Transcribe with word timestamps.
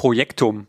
Projektum, 0.00 0.66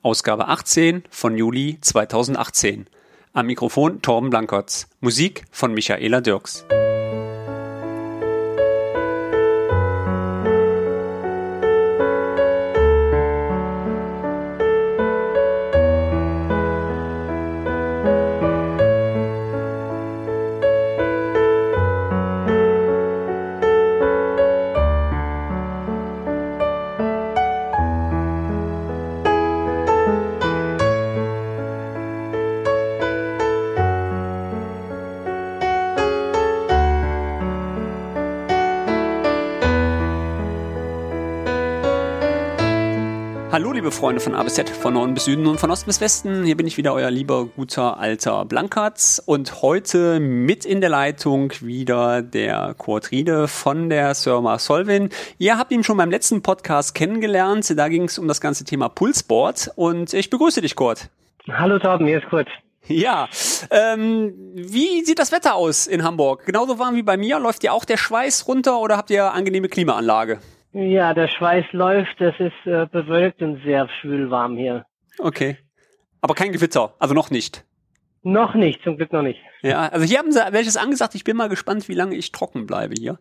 Ausgabe 0.00 0.48
18 0.48 1.02
von 1.10 1.36
Juli 1.36 1.76
2018. 1.82 2.86
Am 3.34 3.44
Mikrofon 3.44 4.00
Torben 4.00 4.30
Blankertz. 4.30 4.88
Musik 5.00 5.44
von 5.50 5.74
Michaela 5.74 6.22
Dirks. 6.22 6.64
Freunde 44.00 44.22
von 44.22 44.34
A 44.34 44.42
bis 44.42 44.54
Z, 44.54 44.70
von 44.70 44.94
Norden 44.94 45.12
bis 45.12 45.26
Süden 45.26 45.46
und 45.46 45.60
von 45.60 45.70
Osten 45.70 45.84
bis 45.84 46.00
Westen. 46.00 46.44
Hier 46.44 46.56
bin 46.56 46.66
ich 46.66 46.78
wieder, 46.78 46.94
euer 46.94 47.10
lieber, 47.10 47.44
guter, 47.44 47.98
alter 47.98 48.46
Blankertz. 48.46 49.22
Und 49.26 49.60
heute 49.60 50.20
mit 50.20 50.64
in 50.64 50.80
der 50.80 50.88
Leitung 50.88 51.52
wieder 51.60 52.22
der 52.22 52.74
Kurt 52.78 53.10
Riede 53.10 53.46
von 53.46 53.90
der 53.90 54.14
Firma 54.14 54.58
Solvin. 54.58 55.10
Ihr 55.36 55.58
habt 55.58 55.70
ihn 55.70 55.84
schon 55.84 55.98
beim 55.98 56.10
letzten 56.10 56.40
Podcast 56.40 56.94
kennengelernt. 56.94 57.78
Da 57.78 57.88
ging 57.88 58.04
es 58.04 58.18
um 58.18 58.26
das 58.26 58.40
ganze 58.40 58.64
Thema 58.64 58.88
Pulsboard. 58.88 59.72
Und 59.76 60.14
ich 60.14 60.30
begrüße 60.30 60.62
dich, 60.62 60.76
Kurt. 60.76 61.10
Hallo 61.52 61.78
Torben, 61.78 62.06
hier 62.06 62.22
ist 62.22 62.28
Kurt. 62.30 62.48
Ja, 62.86 63.28
ähm, 63.70 64.32
wie 64.54 65.04
sieht 65.04 65.18
das 65.18 65.30
Wetter 65.30 65.56
aus 65.56 65.86
in 65.86 66.04
Hamburg? 66.04 66.46
Genauso 66.46 66.78
warm 66.78 66.94
wie 66.94 67.02
bei 67.02 67.18
mir? 67.18 67.38
Läuft 67.38 67.64
dir 67.64 67.74
auch 67.74 67.84
der 67.84 67.98
Schweiß 67.98 68.48
runter 68.48 68.80
oder 68.80 68.96
habt 68.96 69.10
ihr 69.10 69.30
angenehme 69.30 69.68
Klimaanlage? 69.68 70.38
Ja, 70.72 71.14
der 71.14 71.28
Schweiß 71.28 71.66
läuft, 71.72 72.20
es 72.20 72.34
ist 72.38 72.66
äh, 72.66 72.86
bewölkt 72.86 73.42
und 73.42 73.62
sehr 73.64 73.88
schwülwarm 74.00 74.56
hier. 74.56 74.86
Okay. 75.18 75.58
Aber 76.20 76.34
kein 76.34 76.52
Gewitter, 76.52 76.94
also 76.98 77.14
noch 77.14 77.30
nicht. 77.30 77.64
Noch 78.22 78.54
nicht, 78.54 78.82
zum 78.84 78.98
Glück 78.98 79.12
noch 79.12 79.22
nicht. 79.22 79.40
Ja, 79.62 79.88
also 79.88 80.04
hier 80.04 80.18
haben 80.18 80.30
sie 80.30 80.40
welches 80.50 80.76
angesagt. 80.76 81.14
Ich 81.14 81.24
bin 81.24 81.38
mal 81.38 81.48
gespannt, 81.48 81.88
wie 81.88 81.94
lange 81.94 82.14
ich 82.16 82.32
trocken 82.32 82.66
bleibe 82.66 82.94
hier. 82.98 83.18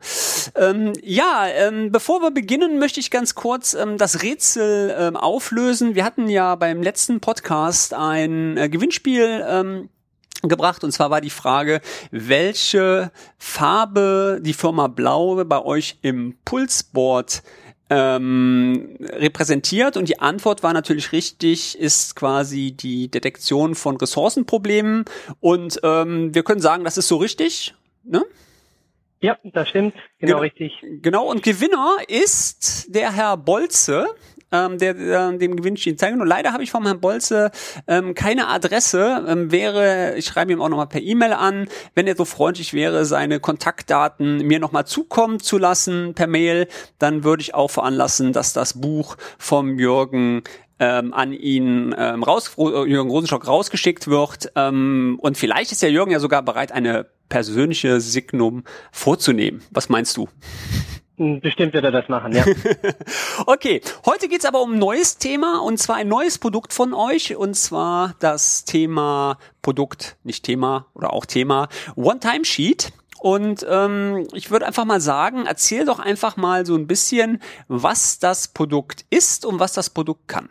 Ähm, 0.56 0.92
ja, 1.02 1.48
ähm, 1.48 1.92
bevor 1.92 2.22
wir 2.22 2.32
beginnen, 2.32 2.80
möchte 2.80 3.00
ich 3.00 3.10
ganz 3.10 3.34
kurz 3.34 3.74
ähm, 3.74 3.98
das 3.98 4.24
Rätsel 4.24 4.94
ähm, 4.98 5.16
auflösen. 5.16 5.96
Wir 5.96 6.04
hatten 6.04 6.28
ja 6.28 6.56
beim 6.56 6.82
letzten 6.82 7.22
Podcast 7.22 7.94
ein 7.94 8.58
äh, 8.58 8.68
Gewinnspiel 8.68 9.46
ähm, 9.48 9.90
gebracht. 10.44 10.84
Und 10.84 10.92
zwar 10.92 11.10
war 11.10 11.22
die 11.22 11.30
Frage, 11.30 11.82
welche 12.12 13.12
Farbe 13.38 14.40
die 14.42 14.54
Firma 14.54 14.88
Blau 14.88 15.44
bei 15.46 15.64
euch 15.64 15.98
im 16.02 16.38
Pulsboard 16.46 17.44
ähm, 17.90 18.98
repräsentiert? 19.02 19.98
Und 19.98 20.08
die 20.10 20.20
Antwort 20.20 20.64
war 20.64 20.74
natürlich 20.74 21.12
richtig, 21.12 21.78
ist 21.78 22.16
quasi 22.16 22.72
die 22.72 23.10
Detektion 23.10 23.76
von 23.76 23.98
Ressourcenproblemen. 23.98 25.06
Und 25.40 25.80
ähm, 25.84 26.34
wir 26.34 26.44
können 26.44 26.62
sagen, 26.62 26.84
das 26.84 26.98
ist 26.98 27.08
so 27.08 27.18
richtig, 27.18 27.74
ne? 28.04 28.24
Ja, 29.22 29.38
das 29.44 29.68
stimmt, 29.68 29.96
genau, 30.20 30.34
genau 30.34 30.40
richtig. 30.40 30.74
Genau, 31.02 31.26
und 31.30 31.44
Gewinner 31.44 31.98
ist 32.08 32.86
der 32.96 33.12
Herr 33.12 33.36
Bolze 33.36 34.08
ähm, 34.52 34.78
der, 34.78 34.94
der 34.94 35.32
dem 35.34 35.56
Gewinnspiel 35.56 35.96
zeigen. 35.96 36.22
Und 36.22 36.28
leider 36.28 36.54
habe 36.54 36.64
ich 36.64 36.72
von 36.72 36.86
Herrn 36.86 37.00
Bolze 37.00 37.52
ähm, 37.88 38.16
keine 38.16 38.48
Adresse. 38.48 39.26
Ähm, 39.28 39.52
wäre, 39.52 40.16
ich 40.18 40.26
schreibe 40.26 40.52
ihm 40.52 40.62
auch 40.62 40.70
nochmal 40.70 40.88
per 40.88 41.02
E-Mail 41.02 41.34
an, 41.34 41.68
wenn 41.96 42.08
er 42.08 42.16
so 42.16 42.26
freundlich 42.26 42.74
wäre, 42.74 43.06
seine 43.06 43.40
Kontaktdaten 43.40 44.38
mir 44.46 44.60
nochmal 44.60 44.86
zukommen 44.86 45.40
zu 45.40 45.58
lassen 45.58 46.14
per 46.14 46.28
Mail, 46.28 46.68
dann 46.98 47.24
würde 47.24 47.42
ich 47.42 47.54
auch 47.54 47.70
veranlassen, 47.70 48.34
dass 48.34 48.54
das 48.54 48.80
Buch 48.80 49.18
vom 49.38 49.80
Jürgen 49.80 50.44
ähm, 50.80 51.14
an 51.14 51.34
ihn 51.34 51.94
ähm, 51.98 52.24
raus, 52.24 52.54
Jürgen 52.58 53.10
Rosenstock 53.10 53.48
rausgeschickt 53.48 54.08
wird. 54.08 54.52
Ähm, 54.56 55.18
und 55.22 55.38
vielleicht 55.38 55.72
ist 55.72 55.82
der 55.82 55.92
Jürgen 55.92 56.12
ja 56.12 56.20
sogar 56.20 56.42
bereit, 56.42 56.72
eine 56.72 57.08
persönliche 57.28 58.02
Signum 58.02 58.64
vorzunehmen. 58.92 59.62
Was 59.72 59.90
meinst 59.90 60.18
du? 60.18 60.28
Hm, 61.20 61.42
bestimmt 61.42 61.74
wird 61.74 61.84
er 61.84 61.92
das 61.92 62.08
machen, 62.08 62.32
ja. 62.32 62.46
okay, 63.46 63.82
heute 64.06 64.30
geht's 64.30 64.46
aber 64.46 64.62
um 64.62 64.76
ein 64.76 64.80
neues 64.80 65.18
Thema 65.18 65.62
und 65.62 65.78
zwar 65.78 65.98
ein 65.98 66.08
neues 66.08 66.40
Produkt 66.40 66.72
von 66.72 66.94
euch 66.94 67.36
und 67.36 67.56
zwar 67.56 68.16
das 68.22 68.64
Thema 68.64 69.38
Produkt, 69.62 70.16
nicht 70.24 70.46
Thema 70.46 70.86
oder 70.94 71.12
auch 71.12 71.26
Thema 71.26 71.68
One-Time-Sheet. 71.98 72.94
Und 73.22 73.68
ähm, 73.70 74.28
ich 74.34 74.50
würde 74.50 74.66
einfach 74.66 74.86
mal 74.86 75.02
sagen, 75.02 75.46
erzähl 75.46 75.84
doch 75.84 76.00
einfach 76.00 76.38
mal 76.38 76.66
so 76.66 76.78
ein 76.78 76.88
bisschen, 76.88 77.42
was 77.68 78.20
das 78.20 78.54
Produkt 78.54 79.04
ist 79.10 79.46
und 79.46 79.60
was 79.60 79.74
das 79.74 79.90
Produkt 79.90 80.30
kann. 80.30 80.48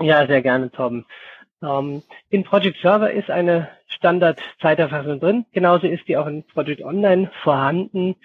Ja, 0.00 0.26
sehr 0.26 0.42
gerne, 0.42 0.72
Tom. 0.72 1.04
Ähm, 1.62 2.02
in 2.30 2.42
Project 2.42 2.78
Server 2.82 3.12
ist 3.12 3.30
eine 3.30 3.68
Standard-Zeiterfassung 3.86 5.20
drin. 5.20 5.46
Genauso 5.52 5.86
ist 5.86 6.08
die 6.08 6.16
auch 6.16 6.26
in 6.26 6.42
Project 6.44 6.82
Online 6.82 7.30
vorhanden. 7.44 8.16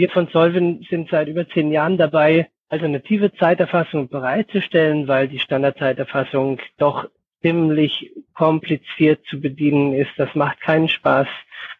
Wir 0.00 0.08
von 0.08 0.28
Solvin 0.28 0.86
sind 0.88 1.10
seit 1.10 1.28
über 1.28 1.46
zehn 1.46 1.70
Jahren 1.70 1.98
dabei, 1.98 2.48
alternative 2.70 3.34
Zeiterfassung 3.34 4.08
bereitzustellen, 4.08 5.08
weil 5.08 5.28
die 5.28 5.40
Standardzeiterfassung 5.40 6.58
doch 6.78 7.10
ziemlich 7.42 8.10
kompliziert 8.32 9.20
zu 9.26 9.42
bedienen 9.42 9.92
ist. 9.92 10.12
Das 10.16 10.34
macht 10.34 10.58
keinen 10.62 10.88
Spaß. 10.88 11.28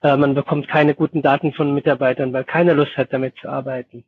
Äh, 0.03 0.19
man 0.19 0.35
bekommt 0.35 0.69
keine 0.69 0.95
guten 0.95 1.23
Daten 1.23 1.55
von 1.55 1.73
Mitarbeitern, 1.73 2.35
weil 2.35 2.45
keiner 2.45 2.75
Lust 2.75 2.95
hat, 2.99 3.11
damit 3.11 3.37
zu 3.37 3.49
arbeiten 3.49 4.05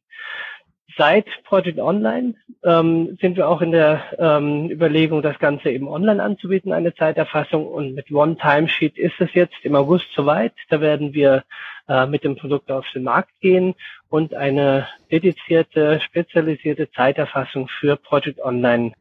seit 0.96 1.26
Project 1.44 1.78
Online 1.78 2.34
ähm, 2.64 3.18
sind 3.20 3.36
wir 3.36 3.48
auch 3.48 3.60
in 3.60 3.72
der 3.72 4.02
ähm, 4.18 4.70
Überlegung, 4.70 5.22
das 5.22 5.38
Ganze 5.38 5.70
eben 5.70 5.88
online 5.88 6.22
anzubieten, 6.22 6.72
eine 6.72 6.94
Zeiterfassung. 6.94 7.66
Und 7.66 7.94
mit 7.94 8.10
One-Time-Sheet 8.10 8.98
ist 8.98 9.20
es 9.20 9.32
jetzt 9.34 9.56
im 9.62 9.74
August 9.74 10.06
soweit. 10.14 10.52
Da 10.70 10.80
werden 10.80 11.14
wir 11.14 11.44
äh, 11.88 12.06
mit 12.06 12.24
dem 12.24 12.36
Produkt 12.36 12.70
auf 12.70 12.86
den 12.94 13.04
Markt 13.04 13.32
gehen 13.40 13.74
und 14.08 14.34
eine 14.34 14.88
dedizierte, 15.10 16.00
spezialisierte 16.00 16.90
Zeiterfassung 16.90 17.68
für 17.68 17.96
Project 17.96 18.40
Online 18.40 18.92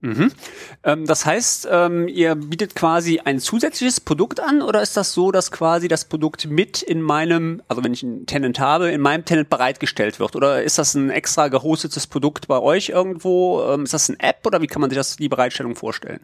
Mhm. 0.00 0.30
Ähm, 0.84 1.06
das 1.06 1.24
heißt, 1.24 1.68
ähm, 1.70 2.06
ihr 2.08 2.34
bietet 2.34 2.74
quasi 2.74 3.20
ein 3.24 3.38
zusätzliches 3.38 4.00
Produkt 4.00 4.40
an 4.40 4.60
oder 4.60 4.82
ist 4.82 4.96
das 4.96 5.14
so, 5.14 5.32
dass 5.32 5.50
quasi 5.50 5.88
das 5.88 6.06
Produkt 6.06 6.46
mit 6.46 6.82
in 6.82 7.00
meinem, 7.00 7.62
also 7.68 7.82
wenn 7.82 7.94
ich 7.94 8.02
einen 8.02 8.26
Tenant 8.26 8.60
habe, 8.60 8.90
in 8.90 9.00
meinem 9.00 9.24
Tenant 9.24 9.48
bereitgestellt 9.48 10.20
wird? 10.20 10.36
Oder 10.36 10.62
ist 10.62 10.78
das 10.78 10.94
ein 10.94 11.10
extra 11.10 11.48
gehostetes 11.48 12.06
Produkt 12.06 12.46
bei 12.46 12.58
euch 12.58 12.90
irgendwo? 12.90 13.62
Ähm, 13.72 13.84
ist 13.84 13.94
das 13.94 14.10
eine 14.10 14.20
App 14.20 14.46
oder 14.46 14.60
wie 14.60 14.66
kann 14.66 14.80
man 14.80 14.90
sich 14.90 14.98
das 14.98 15.16
die 15.16 15.30
Bereitstellung 15.30 15.74
vorstellen? 15.74 16.20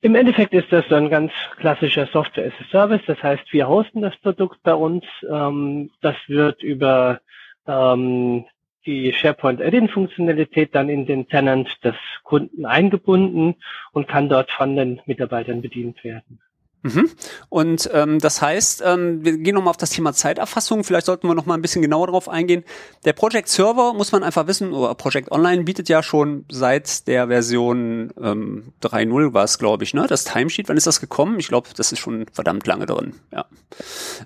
Im 0.00 0.14
Endeffekt 0.14 0.54
ist 0.54 0.70
das 0.72 0.90
ein 0.90 1.10
ganz 1.10 1.32
klassischer 1.58 2.06
Software 2.12 2.46
as 2.46 2.52
a 2.60 2.70
Service. 2.70 3.02
Das 3.06 3.22
heißt, 3.22 3.44
wir 3.52 3.68
hosten 3.68 4.00
das 4.02 4.16
Produkt 4.18 4.62
bei 4.62 4.74
uns. 4.74 5.04
Ähm, 5.30 5.90
das 6.00 6.16
wird 6.28 6.62
über 6.62 7.20
ähm, 7.66 8.46
die 8.86 9.12
SharePoint 9.12 9.60
Add-in-Funktionalität 9.60 10.74
dann 10.74 10.88
in 10.88 11.06
den 11.06 11.28
Tenant 11.28 11.68
des 11.84 11.96
Kunden 12.22 12.64
eingebunden 12.64 13.56
und 13.92 14.08
kann 14.08 14.28
dort 14.28 14.50
von 14.50 14.76
den 14.76 15.00
Mitarbeitern 15.06 15.60
bedient 15.60 16.02
werden. 16.04 16.40
Mhm. 16.86 17.10
Und 17.48 17.90
ähm, 17.92 18.18
das 18.20 18.40
heißt, 18.40 18.82
ähm, 18.86 19.24
wir 19.24 19.38
gehen 19.38 19.54
nochmal 19.54 19.70
auf 19.70 19.76
das 19.76 19.90
Thema 19.90 20.12
Zeiterfassung. 20.12 20.84
Vielleicht 20.84 21.06
sollten 21.06 21.26
wir 21.26 21.34
noch 21.34 21.46
mal 21.46 21.54
ein 21.54 21.62
bisschen 21.62 21.82
genauer 21.82 22.06
darauf 22.06 22.28
eingehen. 22.28 22.64
Der 23.04 23.12
Project 23.12 23.48
Server 23.48 23.92
muss 23.92 24.12
man 24.12 24.22
einfach 24.22 24.46
wissen, 24.46 24.72
oder 24.72 24.94
Project 24.94 25.32
Online 25.32 25.64
bietet 25.64 25.88
ja 25.88 26.02
schon 26.02 26.44
seit 26.50 27.08
der 27.08 27.28
Version 27.28 28.12
ähm, 28.20 28.72
3.0 28.82 29.34
war 29.34 29.44
es, 29.44 29.58
glaube 29.58 29.84
ich, 29.84 29.94
ne? 29.94 30.06
Das 30.08 30.24
Timesheet, 30.24 30.68
wann 30.68 30.76
ist 30.76 30.86
das 30.86 31.00
gekommen? 31.00 31.38
Ich 31.40 31.48
glaube, 31.48 31.68
das 31.76 31.92
ist 31.92 31.98
schon 31.98 32.26
verdammt 32.32 32.66
lange 32.66 32.86
drin. 32.86 33.14
Ja. 33.32 33.46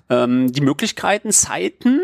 Ähm, 0.09 0.51
die 0.51 0.61
Möglichkeiten, 0.61 1.31
Zeiten 1.31 2.01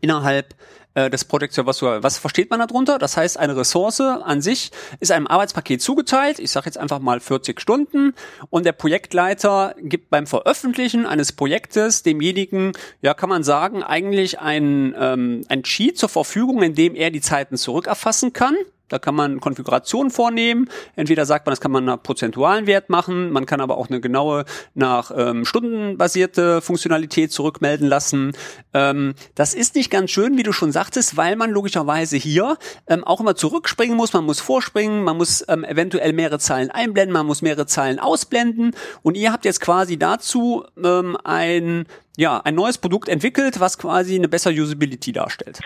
innerhalb 0.00 0.54
äh, 0.94 1.10
des 1.10 1.24
Project 1.24 1.54
Servers. 1.54 1.82
Was 1.82 2.18
versteht 2.18 2.50
man 2.50 2.60
darunter? 2.60 2.98
Das 2.98 3.16
heißt, 3.16 3.38
eine 3.38 3.56
Ressource 3.56 4.00
an 4.00 4.40
sich 4.40 4.70
ist 5.00 5.12
einem 5.12 5.26
Arbeitspaket 5.26 5.82
zugeteilt. 5.82 6.38
Ich 6.38 6.50
sage 6.50 6.66
jetzt 6.66 6.78
einfach 6.78 7.00
mal 7.00 7.20
40 7.20 7.60
Stunden 7.60 8.14
und 8.50 8.64
der 8.64 8.72
Projektleiter 8.72 9.74
gibt 9.80 10.10
beim 10.10 10.26
Veröffentlichen 10.26 11.06
eines 11.06 11.32
Projektes 11.32 12.02
demjenigen, 12.02 12.72
ja 13.02 13.14
kann 13.14 13.28
man 13.28 13.44
sagen, 13.44 13.82
eigentlich 13.82 14.40
ein, 14.40 14.94
ähm, 14.98 15.44
ein 15.48 15.62
Cheat 15.62 15.98
zur 15.98 16.08
Verfügung, 16.08 16.62
in 16.62 16.74
dem 16.74 16.94
er 16.94 17.10
die 17.10 17.20
Zeiten 17.20 17.56
zurückerfassen 17.56 18.32
kann 18.32 18.56
Da 18.88 18.98
kann 18.98 19.14
man 19.14 19.40
Konfigurationen 19.40 20.10
vornehmen. 20.10 20.68
Entweder 20.94 21.24
sagt 21.24 21.46
man, 21.46 21.52
das 21.52 21.60
kann 21.60 21.72
man 21.72 21.84
nach 21.84 22.02
prozentualen 22.02 22.66
Wert 22.66 22.90
machen, 22.90 23.30
man 23.30 23.46
kann 23.46 23.60
aber 23.60 23.78
auch 23.78 23.88
eine 23.88 24.00
genaue 24.00 24.44
nach 24.74 25.10
ähm, 25.16 25.44
stundenbasierte 25.44 26.60
Funktionalität 26.60 27.32
zurückmelden 27.32 27.88
lassen. 27.88 28.32
Ähm, 28.74 29.14
das 29.34 29.54
ist 29.54 29.74
nicht 29.74 29.90
ganz 29.90 30.10
schön, 30.10 30.36
wie 30.36 30.42
du 30.42 30.52
schon 30.52 30.72
sagtest, 30.72 31.16
weil 31.16 31.36
man 31.36 31.50
logischerweise 31.50 32.16
hier 32.16 32.58
ähm, 32.86 33.04
auch 33.04 33.20
immer 33.20 33.36
zurückspringen 33.36 33.96
muss, 33.96 34.12
man 34.12 34.24
muss 34.24 34.40
vorspringen, 34.40 35.02
man 35.02 35.16
muss 35.16 35.44
ähm, 35.48 35.64
eventuell 35.64 36.12
mehrere 36.12 36.38
Zeilen 36.38 36.70
einblenden, 36.70 37.12
man 37.14 37.26
muss 37.26 37.42
mehrere 37.42 37.66
Zeilen 37.66 37.98
ausblenden. 37.98 38.76
Und 39.02 39.16
ihr 39.16 39.32
habt 39.32 39.44
jetzt 39.44 39.60
quasi 39.60 39.98
dazu 39.98 40.64
ähm, 40.82 41.16
ein 41.24 41.86
ja, 42.16 42.40
ein 42.40 42.54
neues 42.54 42.78
Produkt 42.78 43.08
entwickelt, 43.08 43.60
was 43.60 43.76
quasi 43.76 44.14
eine 44.14 44.28
bessere 44.28 44.54
Usability 44.54 45.12
darstellt. 45.12 45.60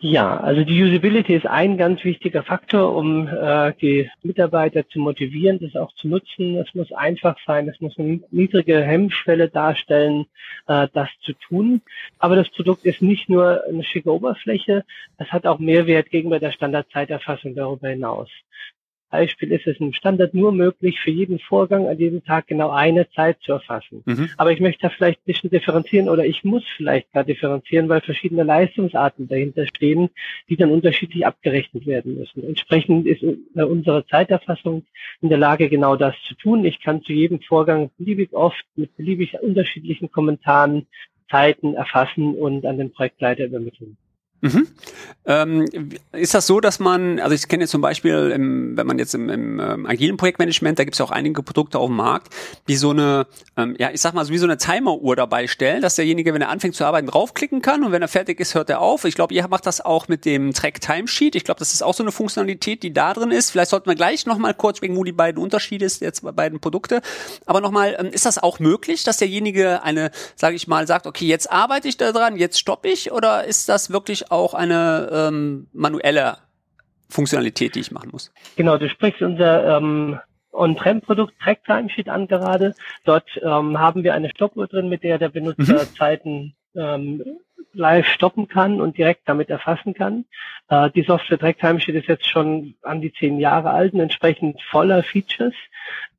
Ja, 0.00 0.38
also 0.38 0.62
die 0.62 0.80
Usability 0.80 1.34
ist 1.34 1.46
ein 1.46 1.76
ganz 1.76 2.04
wichtiger 2.04 2.44
Faktor, 2.44 2.94
um 2.94 3.26
äh, 3.26 3.72
die 3.80 4.08
Mitarbeiter 4.22 4.88
zu 4.88 5.00
motivieren, 5.00 5.58
das 5.58 5.74
auch 5.74 5.92
zu 5.94 6.06
nutzen. 6.06 6.56
Es 6.56 6.72
muss 6.72 6.92
einfach 6.92 7.36
sein, 7.44 7.68
es 7.68 7.80
muss 7.80 7.98
eine 7.98 8.20
niedrige 8.30 8.80
Hemmschwelle 8.80 9.48
darstellen, 9.48 10.26
äh, 10.68 10.86
das 10.92 11.08
zu 11.22 11.32
tun. 11.32 11.82
Aber 12.20 12.36
das 12.36 12.48
Produkt 12.50 12.84
ist 12.84 13.02
nicht 13.02 13.28
nur 13.28 13.64
eine 13.68 13.82
schicke 13.82 14.12
Oberfläche, 14.12 14.84
es 15.16 15.32
hat 15.32 15.46
auch 15.46 15.58
Mehrwert 15.58 16.10
gegenüber 16.10 16.38
der 16.38 16.52
Standardzeiterfassung 16.52 17.56
darüber 17.56 17.88
hinaus. 17.88 18.28
Beispiel 19.10 19.52
ist 19.52 19.66
es 19.66 19.80
im 19.80 19.92
Standard 19.92 20.34
nur 20.34 20.52
möglich, 20.52 21.00
für 21.00 21.10
jeden 21.10 21.38
Vorgang 21.38 21.88
an 21.88 21.98
jedem 21.98 22.24
Tag 22.24 22.46
genau 22.46 22.70
eine 22.70 23.08
Zeit 23.10 23.38
zu 23.40 23.52
erfassen. 23.52 24.02
Mhm. 24.04 24.30
Aber 24.36 24.52
ich 24.52 24.60
möchte 24.60 24.82
da 24.82 24.90
vielleicht 24.90 25.20
ein 25.20 25.32
bisschen 25.32 25.50
differenzieren 25.50 26.08
oder 26.08 26.26
ich 26.26 26.44
muss 26.44 26.62
vielleicht 26.76 27.12
gar 27.12 27.24
differenzieren, 27.24 27.88
weil 27.88 28.00
verschiedene 28.00 28.42
Leistungsarten 28.42 29.28
dahinter 29.28 29.66
stehen, 29.66 30.10
die 30.48 30.56
dann 30.56 30.70
unterschiedlich 30.70 31.26
abgerechnet 31.26 31.86
werden 31.86 32.16
müssen. 32.16 32.44
Entsprechend 32.44 33.06
ist 33.06 33.24
unsere 33.54 34.06
Zeiterfassung 34.06 34.84
in 35.20 35.28
der 35.28 35.38
Lage, 35.38 35.68
genau 35.68 35.96
das 35.96 36.14
zu 36.26 36.34
tun. 36.34 36.64
Ich 36.64 36.80
kann 36.80 37.02
zu 37.02 37.12
jedem 37.12 37.40
Vorgang 37.40 37.90
beliebig 37.96 38.32
oft 38.32 38.64
mit 38.76 38.96
beliebig 38.96 39.40
unterschiedlichen 39.40 40.10
Kommentaren 40.10 40.86
Zeiten 41.30 41.74
erfassen 41.74 42.34
und 42.34 42.64
an 42.64 42.78
den 42.78 42.92
Projektleiter 42.92 43.44
übermitteln. 43.44 43.96
Mhm. 44.40 44.68
Ähm, 45.26 45.66
ist 46.12 46.32
das 46.32 46.46
so, 46.46 46.60
dass 46.60 46.78
man, 46.78 47.18
also 47.20 47.34
ich 47.34 47.48
kenne 47.48 47.64
jetzt 47.64 47.72
zum 47.72 47.80
Beispiel, 47.80 48.30
im, 48.34 48.76
wenn 48.76 48.86
man 48.86 48.98
jetzt 48.98 49.14
im, 49.14 49.28
im 49.28 49.60
ähm, 49.60 49.84
agilen 49.84 50.16
Projektmanagement, 50.16 50.78
da 50.78 50.84
gibt 50.84 50.94
es 50.94 51.00
ja 51.00 51.04
auch 51.04 51.10
einige 51.10 51.42
Produkte 51.42 51.78
auf 51.78 51.88
dem 51.88 51.96
Markt, 51.96 52.32
die 52.68 52.76
so 52.76 52.90
eine, 52.90 53.26
ähm, 53.56 53.74
ja, 53.78 53.90
ich 53.92 54.00
sag 54.00 54.14
mal, 54.14 54.24
so 54.24 54.32
wie 54.32 54.38
so 54.38 54.46
eine 54.46 54.56
Timer-Uhr 54.56 55.16
dabei 55.16 55.48
stellen, 55.48 55.82
dass 55.82 55.96
derjenige, 55.96 56.32
wenn 56.34 56.40
er 56.40 56.48
anfängt 56.48 56.76
zu 56.76 56.84
arbeiten, 56.84 57.08
draufklicken 57.08 57.62
kann 57.62 57.84
und 57.84 57.92
wenn 57.92 58.00
er 58.00 58.08
fertig 58.08 58.38
ist, 58.40 58.54
hört 58.54 58.70
er 58.70 58.80
auf. 58.80 59.04
Ich 59.04 59.16
glaube, 59.16 59.34
ihr 59.34 59.46
macht 59.48 59.66
das 59.66 59.80
auch 59.80 60.08
mit 60.08 60.24
dem 60.24 60.54
Track 60.54 60.80
Timesheet. 60.80 61.34
Ich 61.34 61.44
glaube, 61.44 61.58
das 61.58 61.74
ist 61.74 61.82
auch 61.82 61.94
so 61.94 62.04
eine 62.04 62.12
Funktionalität, 62.12 62.82
die 62.82 62.92
da 62.92 63.12
drin 63.12 63.32
ist. 63.32 63.50
Vielleicht 63.50 63.70
sollten 63.70 63.90
wir 63.90 63.96
gleich 63.96 64.24
nochmal 64.24 64.54
kurz 64.54 64.80
wegen, 64.80 64.96
wo 64.96 65.04
die 65.04 65.12
beiden 65.12 65.42
Unterschiede 65.42 65.84
ist, 65.84 66.00
jetzt 66.00 66.22
bei 66.22 66.32
beiden 66.32 66.60
Produkte. 66.60 67.02
Aber 67.44 67.60
nochmal, 67.60 67.96
ähm, 67.98 68.06
ist 68.06 68.24
das 68.24 68.38
auch 68.38 68.60
möglich, 68.60 69.02
dass 69.02 69.18
derjenige 69.18 69.82
eine, 69.82 70.10
sage 70.36 70.56
ich 70.56 70.68
mal, 70.68 70.86
sagt, 70.86 71.06
okay, 71.06 71.26
jetzt 71.26 71.50
arbeite 71.50 71.88
ich 71.88 71.96
da 71.96 72.12
dran, 72.12 72.36
jetzt 72.36 72.58
stoppe 72.58 72.88
ich 72.88 73.12
oder 73.12 73.44
ist 73.44 73.68
das 73.68 73.90
wirklich 73.90 74.27
auch 74.30 74.54
eine 74.54 75.08
ähm, 75.12 75.68
manuelle 75.72 76.38
Funktionalität, 77.08 77.74
die 77.74 77.80
ich 77.80 77.90
machen 77.90 78.10
muss. 78.12 78.32
Genau, 78.56 78.76
du 78.76 78.88
sprichst 78.88 79.22
unser 79.22 79.78
ähm, 79.78 80.18
On-Prem-Produkt 80.52 81.34
Track 81.40 81.64
Timesheet 81.64 82.08
an 82.08 82.26
gerade. 82.26 82.74
Dort 83.04 83.28
ähm, 83.42 83.78
haben 83.78 84.02
wir 84.02 84.14
eine 84.14 84.30
Stoppuhr 84.30 84.66
drin, 84.66 84.88
mit 84.88 85.02
der 85.02 85.18
der 85.18 85.28
Benutzer 85.28 85.84
mhm. 85.84 85.96
Zeiten 85.96 86.54
ähm, 86.76 87.22
live 87.72 88.06
stoppen 88.06 88.48
kann 88.48 88.80
und 88.80 88.98
direkt 88.98 89.22
damit 89.26 89.50
erfassen 89.50 89.94
kann. 89.94 90.24
Äh, 90.68 90.90
die 90.90 91.02
Software 91.02 91.38
Track 91.38 91.58
Timesheet 91.58 91.94
ist 91.94 92.08
jetzt 92.08 92.28
schon 92.28 92.74
an 92.82 93.00
die 93.00 93.12
zehn 93.12 93.38
Jahre 93.38 93.70
alt 93.70 93.94
und 93.94 94.00
entsprechend 94.00 94.60
voller 94.62 95.02
Features. 95.02 95.54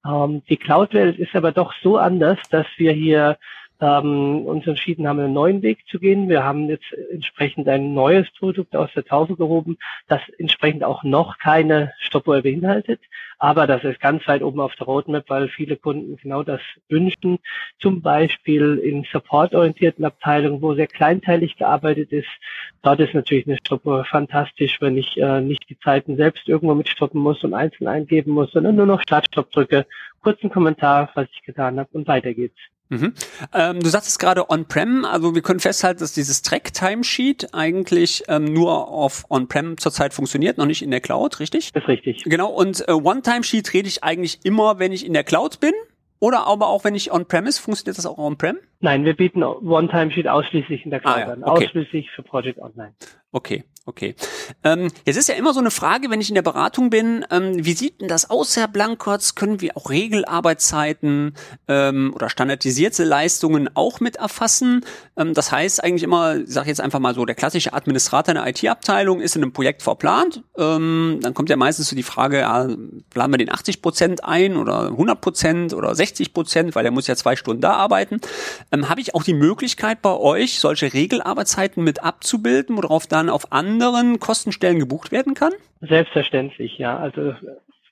Ähm, 0.05 0.43
die 0.49 0.57
Cloud-Welt 0.57 1.19
ist 1.19 1.35
aber 1.35 1.51
doch 1.51 1.73
so 1.83 1.97
anders, 1.97 2.39
dass 2.49 2.67
wir 2.77 2.93
hier 2.93 3.37
ähm, 3.81 4.45
uns 4.45 4.67
entschieden 4.67 5.07
haben, 5.07 5.19
einen 5.19 5.33
neuen 5.33 5.61
Weg 5.61 5.85
zu 5.87 5.99
gehen. 5.99 6.29
Wir 6.29 6.43
haben 6.43 6.69
jetzt 6.69 6.91
entsprechend 7.11 7.67
ein 7.67 7.93
neues 7.93 8.29
Produkt 8.37 8.75
aus 8.75 8.89
der 8.93 9.05
Taufe 9.05 9.35
gehoben, 9.35 9.77
das 10.07 10.21
entsprechend 10.37 10.83
auch 10.83 11.03
noch 11.03 11.37
keine 11.37 11.93
Stoppuhr 11.99 12.41
beinhaltet. 12.41 12.99
Aber 13.41 13.67
das 13.67 13.85
ist 13.85 14.01
ganz 14.01 14.27
weit 14.27 14.43
oben 14.43 14.59
auf 14.59 14.75
der 14.75 14.85
Roadmap, 14.85 15.29
weil 15.29 15.47
viele 15.47 15.77
Kunden 15.77 16.17
genau 16.17 16.43
das 16.43 16.59
wünschen. 16.89 17.39
Zum 17.79 18.01
Beispiel 18.01 18.77
in 18.83 19.05
supportorientierten 19.09 20.03
Abteilungen, 20.03 20.61
wo 20.61 20.73
sehr 20.73 20.87
kleinteilig 20.87 21.55
gearbeitet 21.55 22.11
ist. 22.11 22.27
Dort 22.81 22.99
ist 22.99 23.13
natürlich 23.13 23.47
eine 23.47 23.57
Stoppuhr 23.57 24.03
fantastisch, 24.03 24.81
wenn 24.81 24.97
ich 24.97 25.17
äh, 25.17 25.39
nicht 25.39 25.69
die 25.69 25.79
Zeiten 25.79 26.17
selbst 26.17 26.49
irgendwo 26.49 26.75
mitstoppen 26.75 27.21
muss 27.21 27.41
und 27.45 27.53
einzeln 27.53 27.87
eingeben 27.87 28.33
muss, 28.33 28.51
sondern 28.51 28.75
nur 28.75 28.85
noch 28.85 29.01
Start-Stopp 29.01 29.51
drücke, 29.51 29.85
kurzen 30.21 30.49
Kommentar, 30.49 31.09
was 31.15 31.27
ich 31.31 31.43
getan 31.43 31.79
habe 31.79 31.89
und 31.93 32.09
weiter 32.09 32.33
geht's. 32.33 32.59
Mhm. 32.89 33.13
Ähm, 33.53 33.79
du 33.79 33.89
sagtest 33.89 34.19
gerade 34.19 34.49
On-Prem, 34.49 35.05
also 35.05 35.35
wir 35.35 35.41
können 35.43 35.59
festhalten, 35.59 35.99
dass 35.99 36.13
dieses 36.13 36.41
Track-Timesheet 36.41 37.53
eigentlich 37.53 38.23
ähm, 38.27 38.45
nur 38.45 38.87
auf 38.87 39.25
On-Prem 39.29 39.77
zurzeit 39.77 40.13
funktioniert, 40.13 40.57
noch 40.57 40.65
nicht 40.65 40.81
in 40.81 40.91
der 40.91 40.99
Cloud, 40.99 41.39
richtig? 41.39 41.71
Das 41.73 41.83
ist 41.83 41.89
richtig. 41.89 42.23
Genau, 42.23 42.49
und 42.49 42.87
äh, 42.87 42.91
One-Timesheet 42.91 43.73
rede 43.73 43.87
ich 43.87 44.03
eigentlich 44.03 44.39
immer, 44.43 44.79
wenn 44.79 44.91
ich 44.91 45.05
in 45.05 45.13
der 45.13 45.23
Cloud 45.23 45.59
bin? 45.59 45.73
Oder 46.19 46.47
aber 46.47 46.67
auch 46.67 46.83
wenn 46.83 46.95
ich 46.95 47.13
on-premise, 47.13 47.61
funktioniert 47.61 47.97
das 47.97 48.05
auch 48.05 48.17
on-prem? 48.17 48.57
Nein, 48.81 49.03
wir 49.03 49.15
bieten 49.15 49.43
One-Time-Sheet 49.43 50.27
ausschließlich 50.27 50.85
in 50.85 50.91
der 50.91 51.01
Cloud 51.01 51.15
ah, 51.15 51.19
ja. 51.19 51.27
an, 51.33 51.43
okay. 51.43 51.65
ausschließlich 51.65 52.11
für 52.11 52.23
Project 52.23 52.59
Online. 52.59 52.93
Okay, 53.31 53.63
okay. 53.85 54.15
Ähm, 54.63 54.87
jetzt 55.05 55.17
ist 55.17 55.29
ja 55.29 55.35
immer 55.35 55.53
so 55.53 55.59
eine 55.59 55.69
Frage, 55.69 56.09
wenn 56.09 56.19
ich 56.19 56.29
in 56.29 56.35
der 56.35 56.41
Beratung 56.41 56.89
bin, 56.89 57.23
ähm, 57.29 57.63
wie 57.63 57.73
sieht 57.73 58.01
denn 58.01 58.07
das 58.07 58.31
aus, 58.31 58.57
Herr 58.57 58.67
Blankertz? 58.67 59.35
Können 59.35 59.61
wir 59.61 59.77
auch 59.77 59.91
Regelarbeitszeiten 59.91 61.35
ähm, 61.67 62.11
oder 62.15 62.29
standardisierte 62.29 63.03
Leistungen 63.03 63.69
auch 63.75 63.99
mit 63.99 64.15
erfassen? 64.15 64.83
Ähm, 65.15 65.35
das 65.35 65.51
heißt 65.51 65.83
eigentlich 65.83 66.01
immer, 66.01 66.37
ich 66.37 66.49
sage 66.49 66.69
jetzt 66.69 66.81
einfach 66.81 66.97
mal 66.97 67.13
so, 67.13 67.23
der 67.23 67.35
klassische 67.35 67.73
Administrator 67.73 68.35
einer 68.35 68.47
IT-Abteilung 68.47 69.21
ist 69.21 69.35
in 69.35 69.43
einem 69.43 69.53
Projekt 69.53 69.83
verplant. 69.83 70.41
Ähm, 70.57 71.19
dann 71.21 71.35
kommt 71.35 71.51
ja 71.51 71.55
meistens 71.55 71.89
so 71.89 71.95
die 71.95 72.01
Frage, 72.01 72.39
ja, 72.39 72.67
planen 73.11 73.33
wir 73.33 73.37
den 73.37 73.51
80 73.51 73.83
Prozent 73.83 74.23
ein 74.23 74.57
oder 74.57 74.87
100 74.87 75.21
Prozent 75.21 75.73
oder 75.75 75.93
60 75.93 76.33
Prozent, 76.33 76.73
weil 76.73 76.85
er 76.85 76.91
muss 76.91 77.05
ja 77.05 77.15
zwei 77.15 77.35
Stunden 77.35 77.61
da 77.61 77.73
arbeiten. 77.73 78.19
Ähm, 78.71 78.89
Habe 78.89 79.01
ich 79.01 79.15
auch 79.15 79.23
die 79.23 79.33
Möglichkeit 79.33 80.01
bei 80.01 80.15
euch, 80.15 80.59
solche 80.59 80.93
Regelarbeitszeiten 80.93 81.83
mit 81.83 82.03
abzubilden, 82.03 82.77
worauf 82.77 83.07
dann 83.07 83.29
auf 83.29 83.51
anderen 83.51 84.19
Kostenstellen 84.19 84.79
gebucht 84.79 85.11
werden 85.11 85.33
kann? 85.33 85.53
Selbstverständlich, 85.81 86.77
ja. 86.77 86.97
Also 86.97 87.33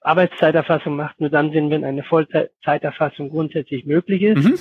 Arbeitszeiterfassung 0.02 0.96
macht 0.96 1.20
nur 1.20 1.30
dann 1.30 1.52
Sinn, 1.52 1.70
wenn 1.70 1.84
eine 1.84 2.04
Vollzeiterfassung 2.04 3.30
grundsätzlich 3.30 3.86
möglich 3.86 4.22
ist. 4.22 4.44
Mhm. 4.44 4.58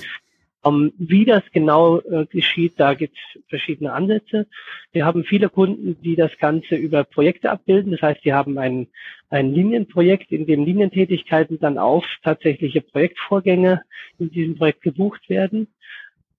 Um, 0.63 0.91
wie 0.97 1.23
das 1.23 1.43
genau 1.53 1.99
äh, 2.01 2.25
geschieht, 2.25 2.73
da 2.77 2.95
gibt 2.95 3.15
es 3.15 3.41
verschiedene 3.47 3.93
Ansätze. 3.93 4.47
Wir 4.91 5.05
haben 5.05 5.23
viele 5.23 5.49
Kunden, 5.49 5.95
die 6.01 6.15
das 6.15 6.31
Ganze 6.39 6.75
über 6.75 7.03
Projekte 7.03 7.51
abbilden. 7.51 7.91
Das 7.91 8.01
heißt, 8.01 8.25
die 8.25 8.33
haben 8.33 8.57
ein, 8.57 8.87
ein 9.29 9.53
Linienprojekt, 9.53 10.31
in 10.31 10.45
dem 10.45 10.65
Linientätigkeiten 10.65 11.59
dann 11.59 11.77
auf 11.77 12.03
tatsächliche 12.23 12.81
Projektvorgänge 12.81 13.83
in 14.19 14.31
diesem 14.31 14.57
Projekt 14.57 14.81
gebucht 14.81 15.29
werden 15.29 15.67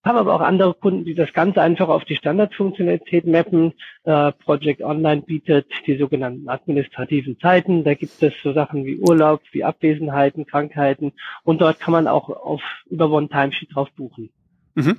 haben 0.05 0.17
aber 0.17 0.35
auch 0.35 0.40
andere 0.40 0.75
Kunden, 0.75 1.05
die 1.05 1.14
das 1.14 1.33
Ganze 1.33 1.61
einfach 1.61 1.88
auf 1.88 2.05
die 2.05 2.17
Standardfunktionalität 2.17 3.26
mappen. 3.26 3.75
Äh, 4.05 4.33
Project 4.33 4.83
Online 4.83 5.23
bietet 5.23 5.67
die 5.87 5.97
sogenannten 5.97 6.49
administrativen 6.49 7.38
Zeiten. 7.40 7.85
Da 7.85 7.95
gibt 7.95 8.23
es 8.23 8.35
so 8.43 8.52
Sachen 8.52 8.85
wie 8.85 8.99
Urlaub, 8.99 9.40
wie 9.52 9.64
Abwesenheiten, 9.64 10.47
Krankheiten 10.47 11.12
und 11.45 11.61
dort 11.61 11.81
kann 11.81 11.93
man 11.93 12.07
auch 12.07 12.28
auf 12.28 12.62
über 12.88 13.11
One-Timesheet 13.11 13.75
drauf 13.75 13.90
buchen. 13.97 14.31
Mhm. 14.78 14.97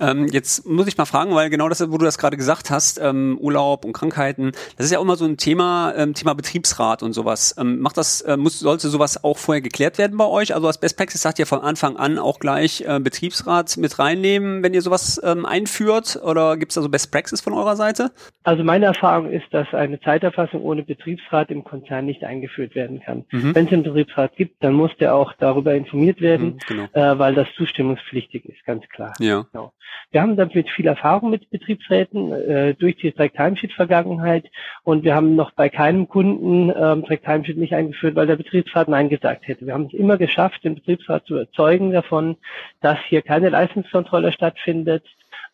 Ähm, 0.00 0.26
jetzt 0.28 0.66
muss 0.66 0.86
ich 0.88 0.96
mal 0.96 1.04
fragen, 1.04 1.34
weil 1.34 1.50
genau 1.50 1.68
das, 1.68 1.80
wo 1.90 1.98
du 1.98 2.04
das 2.04 2.18
gerade 2.18 2.36
gesagt 2.36 2.70
hast, 2.70 2.98
ähm, 3.00 3.38
Urlaub 3.40 3.84
und 3.84 3.92
Krankheiten, 3.92 4.52
das 4.76 4.86
ist 4.86 4.92
ja 4.92 4.98
auch 4.98 5.02
immer 5.02 5.16
so 5.16 5.24
ein 5.24 5.36
Thema, 5.36 5.92
ähm, 5.96 6.14
Thema 6.14 6.34
Betriebsrat 6.34 7.02
und 7.02 7.12
sowas. 7.12 7.54
Ähm, 7.58 7.80
macht 7.80 7.96
das, 7.96 8.22
äh, 8.22 8.36
muss, 8.36 8.58
sollte 8.58 8.88
sowas 8.88 9.22
auch 9.22 9.38
vorher 9.38 9.60
geklärt 9.60 9.98
werden 9.98 10.16
bei 10.16 10.26
euch? 10.26 10.54
Also 10.54 10.66
als 10.66 10.78
Best 10.78 10.96
Practice 10.96 11.22
sagt 11.22 11.38
ihr 11.38 11.46
von 11.46 11.60
Anfang 11.60 11.96
an 11.96 12.18
auch 12.18 12.40
gleich 12.40 12.82
äh, 12.86 12.98
Betriebsrat 12.98 13.76
mit 13.76 13.98
reinnehmen, 13.98 14.62
wenn 14.62 14.74
ihr 14.74 14.82
sowas 14.82 15.20
ähm, 15.22 15.46
einführt? 15.46 16.18
Oder 16.24 16.56
gibt 16.56 16.72
es 16.72 16.74
da 16.74 16.82
so 16.82 16.88
Best 16.88 17.12
Practice 17.12 17.40
von 17.40 17.52
eurer 17.52 17.76
Seite? 17.76 18.10
Also 18.42 18.64
meine 18.64 18.86
Erfahrung 18.86 19.30
ist, 19.30 19.46
dass 19.52 19.72
eine 19.74 20.00
Zeiterfassung 20.00 20.62
ohne 20.62 20.82
Betriebsrat 20.82 21.50
im 21.50 21.62
Konzern 21.62 22.06
nicht 22.06 22.24
eingeführt 22.24 22.74
werden 22.74 23.00
kann. 23.00 23.26
Mhm. 23.30 23.54
Wenn 23.54 23.66
es 23.66 23.72
einen 23.72 23.82
Betriebsrat 23.82 24.34
gibt, 24.34 24.64
dann 24.64 24.72
muss 24.72 24.90
der 24.98 25.14
auch 25.14 25.34
darüber 25.38 25.74
informiert 25.74 26.20
werden, 26.20 26.54
mhm, 26.54 26.58
genau. 26.66 26.84
äh, 26.94 27.18
weil 27.18 27.34
das 27.34 27.46
zustimmungspflichtig 27.56 28.46
ist, 28.46 28.64
ganz 28.64 28.88
klar. 28.88 29.12
Ja. 29.20 29.46
Genau. 29.52 29.72
Wir 30.12 30.22
haben 30.22 30.36
damit 30.36 30.68
viel 30.68 30.86
Erfahrung 30.86 31.30
mit 31.30 31.50
Betriebsräten 31.50 32.32
äh, 32.32 32.74
durch 32.74 32.96
die 32.96 33.12
Track 33.12 33.34
Timesheet 33.34 33.72
Vergangenheit 33.72 34.50
und 34.82 35.04
wir 35.04 35.14
haben 35.14 35.36
noch 35.36 35.52
bei 35.52 35.68
keinem 35.68 36.08
Kunden 36.08 36.72
ähm, 36.74 37.04
Track 37.04 37.22
Timesheet 37.22 37.58
nicht 37.58 37.74
eingeführt, 37.74 38.16
weil 38.16 38.26
der 38.26 38.36
Betriebsrat 38.36 38.88
Nein 38.88 39.08
gesagt 39.08 39.46
hätte. 39.46 39.66
Wir 39.66 39.74
haben 39.74 39.86
es 39.86 39.94
immer 39.94 40.16
geschafft, 40.16 40.64
den 40.64 40.74
Betriebsrat 40.74 41.26
zu 41.26 41.34
überzeugen 41.34 41.92
davon, 41.92 42.36
dass 42.80 42.98
hier 43.08 43.22
keine 43.22 43.50
Leistungskontrolle 43.50 44.32
stattfindet 44.32 45.04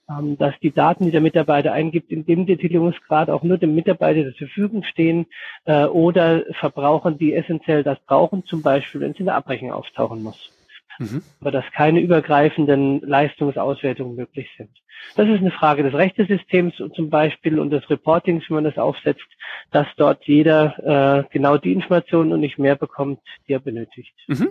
ähm, 0.09 0.39
dass 0.39 0.55
die 0.61 0.71
Daten, 0.71 1.05
die 1.05 1.11
der 1.11 1.21
Mitarbeiter 1.21 1.73
eingibt, 1.73 2.13
in 2.13 2.25
dem 2.25 2.47
Detaillierungsgrad 2.47 3.29
auch 3.29 3.43
nur 3.43 3.59
dem 3.59 3.75
Mitarbeiter 3.75 4.23
zur 4.37 4.47
Verfügung 4.47 4.85
stehen 4.85 5.27
äh, 5.65 5.85
oder 5.87 6.45
Verbrauchern, 6.53 7.19
die 7.19 7.35
essentiell 7.35 7.83
das 7.83 7.99
brauchen, 8.07 8.45
zum 8.45 8.63
Beispiel, 8.63 9.01
wenn 9.01 9.11
es 9.11 9.19
in 9.19 9.27
der 9.27 9.35
Abrechnung 9.35 9.73
auftauchen 9.73 10.23
muss. 10.23 10.56
Mhm. 10.99 11.23
Aber 11.41 11.50
dass 11.50 11.65
keine 11.73 12.00
übergreifenden 12.00 13.00
Leistungsauswertungen 13.00 14.17
möglich 14.17 14.49
sind. 14.57 14.71
Das 15.15 15.29
ist 15.29 15.41
eine 15.41 15.50
Frage 15.50 15.83
des 15.83 15.95
Rechtesystems 15.95 16.75
zum 16.95 17.11
Beispiel 17.11 17.59
und 17.59 17.71
des 17.71 17.88
Reportings, 17.91 18.45
wie 18.49 18.55
man 18.55 18.65
das 18.65 18.79
aufsetzt, 18.79 19.26
dass 19.71 19.87
dort 19.97 20.25
jeder 20.25 21.25
äh, 21.26 21.33
genau 21.33 21.59
die 21.59 21.73
Informationen 21.73 22.33
und 22.33 22.41
nicht 22.41 22.59
mehr 22.59 22.76
bekommt, 22.76 23.21
die 23.47 23.53
er 23.53 23.61
benötigt. 23.61 24.15
Mhm. 24.26 24.49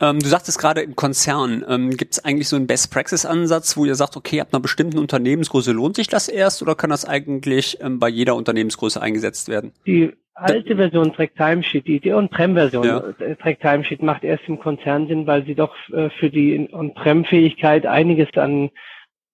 Ähm, 0.00 0.20
du 0.20 0.26
sagtest 0.26 0.58
gerade 0.58 0.80
im 0.80 0.94
Konzern, 0.94 1.64
ähm, 1.68 1.90
gibt 1.90 2.14
es 2.14 2.24
eigentlich 2.24 2.48
so 2.48 2.56
einen 2.56 2.66
Best-Practice-Ansatz, 2.66 3.76
wo 3.76 3.84
ihr 3.84 3.96
sagt, 3.96 4.16
okay, 4.16 4.40
ab 4.40 4.48
einer 4.52 4.60
bestimmten 4.60 4.98
Unternehmensgröße 4.98 5.72
lohnt 5.72 5.96
sich 5.96 6.06
das 6.06 6.28
erst 6.28 6.62
oder 6.62 6.74
kann 6.74 6.90
das 6.90 7.04
eigentlich 7.04 7.78
ähm, 7.80 7.98
bei 7.98 8.08
jeder 8.08 8.36
Unternehmensgröße 8.36 9.02
eingesetzt 9.02 9.48
werden? 9.48 9.72
Die 9.86 10.12
alte 10.34 10.76
Version 10.76 11.12
Track 11.12 11.34
Timesheet, 11.36 11.86
die, 11.86 11.98
die 11.98 12.12
On-Prem-Version 12.12 12.84
ja. 12.84 13.02
Äh, 13.18 13.34
Track 13.36 13.60
Timesheet 13.60 14.02
macht 14.02 14.22
erst 14.22 14.44
im 14.46 14.60
Konzern 14.60 15.08
Sinn, 15.08 15.26
weil 15.26 15.44
sie 15.44 15.56
doch 15.56 15.74
äh, 15.92 16.10
für 16.10 16.30
die 16.30 16.68
On-Prem-Fähigkeit 16.72 17.84
einiges 17.84 18.28
an 18.36 18.70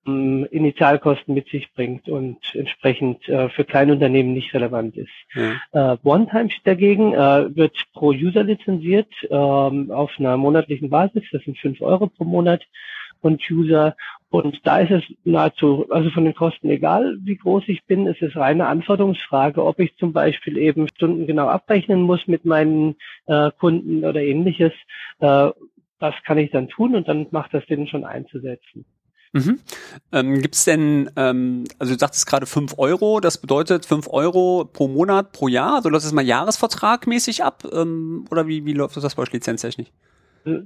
Initialkosten 0.06 1.34
mit 1.34 1.48
sich 1.48 1.72
bringt 1.72 2.08
und 2.08 2.38
entsprechend 2.54 3.26
äh, 3.28 3.48
für 3.48 3.64
Kleinunternehmen 3.64 4.34
nicht 4.34 4.52
relevant 4.52 4.96
ist. 4.96 5.10
Ja. 5.34 5.94
Äh, 5.94 5.96
OneTimesheet 6.04 6.66
dagegen 6.66 7.14
äh, 7.14 7.56
wird 7.56 7.76
pro 7.94 8.08
User 8.10 8.44
lizenziert 8.44 9.08
ähm, 9.30 9.90
auf 9.90 10.12
einer 10.18 10.36
monatlichen 10.36 10.90
Basis. 10.90 11.24
Das 11.32 11.42
sind 11.44 11.58
fünf 11.58 11.80
Euro 11.80 12.08
pro 12.08 12.24
Monat 12.24 12.62
und 13.22 13.42
User. 13.50 13.96
Und 14.30 14.60
da 14.64 14.80
ist 14.80 14.90
es 14.90 15.04
nahezu, 15.24 15.86
also 15.90 16.10
von 16.10 16.24
den 16.24 16.34
Kosten 16.34 16.68
egal, 16.68 17.16
wie 17.22 17.36
groß 17.36 17.64
ich 17.68 17.84
bin, 17.84 18.06
es 18.06 18.20
ist 18.20 18.36
reine 18.36 18.66
Anforderungsfrage, 18.66 19.64
ob 19.64 19.78
ich 19.78 19.96
zum 19.96 20.12
Beispiel 20.12 20.58
eben 20.58 20.88
Stunden 20.88 21.26
genau 21.26 21.46
abrechnen 21.46 22.02
muss 22.02 22.26
mit 22.26 22.44
meinen 22.44 22.96
äh, 23.26 23.50
Kunden 23.58 24.04
oder 24.04 24.20
ähnliches. 24.20 24.72
Äh, 25.20 25.50
das 26.00 26.14
kann 26.24 26.38
ich 26.38 26.50
dann 26.50 26.68
tun 26.68 26.94
und 26.94 27.08
dann 27.08 27.28
macht 27.30 27.54
das 27.54 27.64
Sinn 27.66 27.86
schon 27.86 28.04
einzusetzen. 28.04 28.84
Mhm. 29.34 29.58
Ähm, 30.12 30.40
Gibt 30.40 30.54
es 30.54 30.64
denn, 30.64 31.10
ähm, 31.16 31.64
also 31.80 31.92
du 31.92 31.98
sagtest 31.98 32.26
gerade 32.26 32.46
fünf 32.46 32.78
Euro, 32.78 33.18
das 33.18 33.38
bedeutet 33.38 33.84
fünf 33.84 34.06
Euro 34.08 34.64
pro 34.64 34.86
Monat 34.86 35.32
pro 35.32 35.48
Jahr, 35.48 35.74
also 35.74 35.88
läuft 35.88 36.04
das 36.04 36.12
mal 36.12 36.24
jahresvertragmäßig 36.24 37.42
ab 37.42 37.64
ähm, 37.72 38.26
oder 38.30 38.46
wie, 38.46 38.64
wie 38.64 38.74
läuft 38.74 38.96
das 38.96 39.14
bei 39.16 39.22
euch 39.22 39.32
lizenztechnisch? 39.32 39.88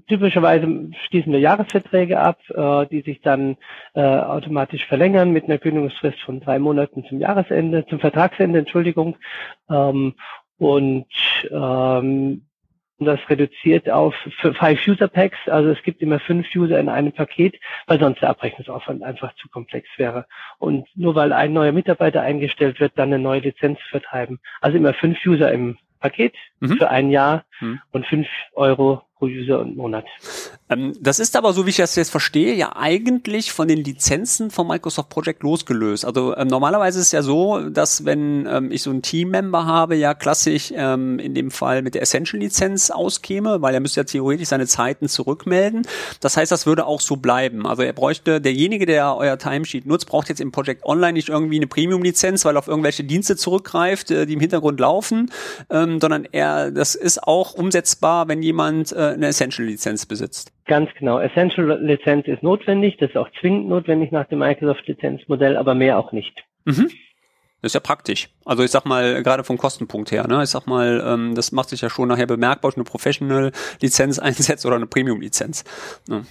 Typischerweise 0.08 0.90
schließen 1.06 1.32
wir 1.32 1.38
Jahresverträge 1.38 2.20
ab, 2.20 2.38
äh, 2.50 2.86
die 2.88 3.00
sich 3.00 3.22
dann 3.22 3.56
äh, 3.94 4.02
automatisch 4.02 4.84
verlängern 4.86 5.30
mit 5.30 5.44
einer 5.44 5.58
Kündigungsfrist 5.58 6.20
von 6.20 6.40
drei 6.40 6.58
Monaten 6.58 7.04
zum 7.08 7.20
Jahresende, 7.20 7.86
zum 7.86 8.00
Vertragsende, 8.00 8.58
Entschuldigung. 8.58 9.16
Ähm, 9.70 10.14
und 10.58 11.06
ähm, 11.50 12.47
das 13.06 13.20
reduziert 13.28 13.88
auf 13.88 14.14
Five 14.40 14.80
User 14.86 15.08
Packs, 15.08 15.38
also 15.46 15.70
es 15.70 15.82
gibt 15.82 16.02
immer 16.02 16.18
fünf 16.18 16.46
User 16.54 16.78
in 16.80 16.88
einem 16.88 17.12
Paket, 17.12 17.56
weil 17.86 18.00
sonst 18.00 18.20
der 18.20 18.30
Abrechnungsaufwand 18.30 19.02
einfach 19.02 19.34
zu 19.36 19.48
komplex 19.48 19.88
wäre. 19.96 20.26
Und 20.58 20.86
nur 20.96 21.14
weil 21.14 21.32
ein 21.32 21.52
neuer 21.52 21.72
Mitarbeiter 21.72 22.22
eingestellt 22.22 22.80
wird, 22.80 22.92
dann 22.96 23.12
eine 23.12 23.22
neue 23.22 23.40
Lizenz 23.40 23.78
zu 23.80 23.88
vertreiben. 23.90 24.40
Also 24.60 24.76
immer 24.76 24.94
fünf 24.94 25.18
User 25.24 25.52
im 25.52 25.78
Paket 26.00 26.34
mhm. 26.60 26.76
für 26.76 26.90
ein 26.90 27.10
Jahr 27.10 27.44
mhm. 27.60 27.80
und 27.92 28.06
fünf 28.06 28.28
Euro 28.52 29.02
pro 29.18 29.26
User 29.26 29.60
und 29.60 29.76
Monat. 29.76 30.04
Ähm, 30.70 30.92
das 31.00 31.18
ist 31.18 31.36
aber, 31.36 31.52
so 31.52 31.66
wie 31.66 31.70
ich 31.70 31.76
das 31.76 31.96
jetzt 31.96 32.10
verstehe, 32.10 32.54
ja 32.54 32.76
eigentlich 32.76 33.52
von 33.52 33.68
den 33.68 33.82
Lizenzen 33.82 34.50
von 34.50 34.66
Microsoft 34.66 35.08
Project 35.08 35.42
losgelöst. 35.42 36.04
Also 36.04 36.36
ähm, 36.36 36.48
normalerweise 36.48 37.00
ist 37.00 37.06
es 37.06 37.12
ja 37.12 37.22
so, 37.22 37.68
dass 37.70 38.04
wenn 38.04 38.46
ähm, 38.46 38.70
ich 38.70 38.82
so 38.82 38.90
einen 38.90 39.02
Team-Member 39.02 39.66
habe, 39.66 39.96
ja 39.96 40.14
klassisch 40.14 40.72
ähm, 40.74 41.18
in 41.18 41.34
dem 41.34 41.50
Fall 41.50 41.82
mit 41.82 41.94
der 41.94 42.02
Essential-Lizenz 42.02 42.90
auskäme, 42.90 43.62
weil 43.62 43.74
er 43.74 43.80
müsste 43.80 44.00
ja 44.00 44.04
theoretisch 44.04 44.48
seine 44.48 44.66
Zeiten 44.66 45.08
zurückmelden. 45.08 45.86
Das 46.20 46.36
heißt, 46.36 46.52
das 46.52 46.66
würde 46.66 46.86
auch 46.86 47.00
so 47.00 47.16
bleiben. 47.16 47.66
Also 47.66 47.82
er 47.82 47.92
bräuchte, 47.92 48.40
derjenige, 48.40 48.86
der 48.86 49.16
euer 49.16 49.38
Timesheet 49.38 49.86
nutzt, 49.86 50.06
braucht 50.06 50.28
jetzt 50.28 50.40
im 50.40 50.52
Project 50.52 50.84
Online 50.84 51.14
nicht 51.14 51.28
irgendwie 51.28 51.56
eine 51.56 51.66
Premium-Lizenz, 51.66 52.44
weil 52.44 52.56
er 52.56 52.60
auf 52.60 52.68
irgendwelche 52.68 53.04
Dienste 53.04 53.36
zurückgreift, 53.36 54.10
äh, 54.10 54.26
die 54.26 54.34
im 54.34 54.40
Hintergrund 54.40 54.78
laufen, 54.80 55.30
ähm, 55.70 56.00
sondern 56.00 56.26
er, 56.30 56.70
das 56.70 56.94
ist 56.94 57.22
auch 57.22 57.54
umsetzbar, 57.54 58.28
wenn 58.28 58.42
jemand 58.42 58.92
äh, 58.92 59.07
eine 59.14 59.26
Essential-Lizenz 59.26 60.06
besitzt. 60.06 60.52
Ganz 60.66 60.90
genau. 60.98 61.18
Essential-Lizenz 61.18 62.26
ist 62.26 62.42
notwendig, 62.42 62.96
das 62.98 63.10
ist 63.10 63.16
auch 63.16 63.28
zwingend 63.40 63.68
notwendig 63.68 64.12
nach 64.12 64.26
dem 64.28 64.40
Microsoft-Lizenzmodell, 64.40 65.56
aber 65.56 65.74
mehr 65.74 65.98
auch 65.98 66.12
nicht. 66.12 66.44
Mhm. 66.64 66.90
Das 67.60 67.70
ist 67.70 67.74
ja 67.74 67.80
praktisch. 67.80 68.28
Also 68.44 68.62
ich 68.62 68.70
sag 68.70 68.84
mal, 68.84 69.22
gerade 69.22 69.42
vom 69.42 69.58
Kostenpunkt 69.58 70.12
her, 70.12 70.28
ne? 70.28 70.44
Ich 70.44 70.50
sag 70.50 70.66
mal, 70.66 71.02
ähm, 71.04 71.34
das 71.34 71.50
macht 71.50 71.70
sich 71.70 71.80
ja 71.80 71.90
schon 71.90 72.08
nachher 72.08 72.26
bemerkbar, 72.26 72.68
ob 72.68 72.74
ich 72.74 72.76
eine 72.76 72.84
Professional-Lizenz 72.84 74.18
einsetze 74.20 74.66
oder 74.66 74.76
eine 74.76 74.86
Premium-Lizenz. 74.86 75.64
Ne? 76.08 76.24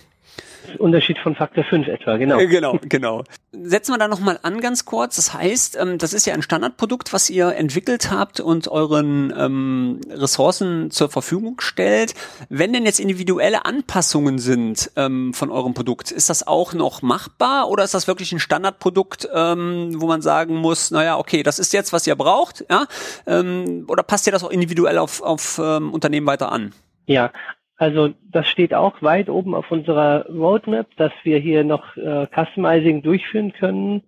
Unterschied 0.80 1.18
von 1.20 1.36
Faktor 1.36 1.64
5 1.64 1.88
etwa, 1.88 2.18
genau. 2.18 2.40
Äh, 2.40 2.48
genau, 2.48 2.80
genau. 2.82 3.24
Setzen 3.52 3.94
wir 3.94 3.98
da 3.98 4.08
nochmal 4.08 4.40
an 4.44 4.60
ganz 4.60 4.86
kurz. 4.86 5.16
Das 5.16 5.34
heißt, 5.34 5.78
ähm, 5.80 5.98
das 5.98 6.14
ist 6.14 6.26
ja 6.26 6.34
ein 6.34 6.42
Standardprodukt, 6.42 7.14
was 7.14 7.30
ihr 7.30 7.56
entwickelt 7.56 8.12
habt 8.12 8.40
und 8.40 8.68
euren 8.68 9.34
ähm, 9.38 10.02
Ressourcen 10.10 10.92
zur 10.92 11.10
Verfügung 11.10 11.62
stellt. 11.62 12.14
Wenn 12.50 12.74
denn 12.74 12.86
jetzt 12.86 13.00
individuelle 13.00 13.66
Anpassungen 13.66 14.40
sind 14.40 14.92
ähm, 14.96 15.34
von 15.34 15.52
eurem 15.52 15.74
Produkt, 15.74 16.12
ist 16.12 16.30
das 16.30 16.46
auch 16.46 16.74
noch 16.74 17.02
machbar 17.02 17.70
oder 17.70 17.84
ist 17.84 17.94
das 17.94 18.08
wirklich 18.08 18.32
ein 18.32 18.40
Standardprodukt, 18.40 19.30
ähm, 19.34 19.94
wo 19.96 20.08
man 20.08 20.22
sagen 20.22 20.56
muss, 20.56 20.92
naja, 20.92 21.18
okay, 21.18 21.44
das 21.44 21.60
ist 21.60 21.74
jetzt, 21.74 21.94
was 21.94 22.06
ihr 22.08 22.16
braucht, 22.16 22.66
ja? 22.70 22.86
Ähm, 23.26 23.86
oder 23.88 24.04
passt 24.04 24.28
ihr 24.28 24.34
das 24.34 24.44
auch 24.44 24.52
individuell 24.52 24.98
auf, 24.98 25.22
auf 25.22 25.60
ähm, 25.64 25.94
Unternehmen 25.94 26.28
weiter 26.28 26.52
an? 26.52 26.74
Ja, 27.06 27.32
also 27.78 28.10
das 28.32 28.48
steht 28.48 28.74
auch 28.74 29.02
weit 29.02 29.30
oben 29.30 29.54
auf 29.54 29.72
unserer 29.72 30.26
Roadmap, 30.30 30.88
dass 30.98 31.12
wir 31.24 31.38
hier 31.38 31.64
noch 31.64 31.96
äh, 31.96 32.28
Customizing 32.34 33.04
durchführen 33.04 33.54
können. 33.54 34.04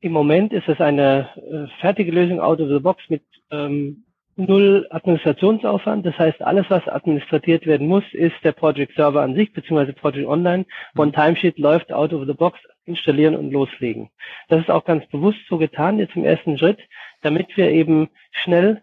Im 0.00 0.12
Moment 0.12 0.52
ist 0.52 0.68
es 0.68 0.80
eine 0.80 1.28
äh, 1.36 1.80
fertige 1.80 2.12
Lösung 2.12 2.40
out 2.40 2.60
of 2.60 2.68
the 2.68 2.80
box 2.80 3.02
mit 3.08 3.22
ähm, 3.50 4.04
null 4.36 4.86
Administrationsaufwand. 4.90 6.04
Das 6.04 6.18
heißt, 6.18 6.42
alles, 6.42 6.66
was 6.68 6.86
administratiert 6.86 7.66
werden 7.66 7.86
muss, 7.86 8.04
ist 8.12 8.36
der 8.42 8.52
Project 8.52 8.94
Server 8.96 9.22
an 9.22 9.34
sich, 9.34 9.52
beziehungsweise 9.54 9.94
Project 9.94 10.26
Online. 10.26 10.66
One 10.96 11.12
Timesheet 11.12 11.58
läuft 11.58 11.90
out 11.90 12.12
of 12.12 12.26
the 12.26 12.34
box, 12.34 12.58
installieren 12.84 13.34
und 13.34 13.50
loslegen. 13.50 14.10
Das 14.48 14.60
ist 14.60 14.70
auch 14.70 14.84
ganz 14.84 15.06
bewusst 15.06 15.38
so 15.48 15.56
getan, 15.56 15.98
jetzt 15.98 16.16
im 16.16 16.24
ersten 16.24 16.58
Schritt, 16.58 16.80
damit 17.22 17.56
wir 17.56 17.70
eben 17.70 18.10
schnell 18.30 18.82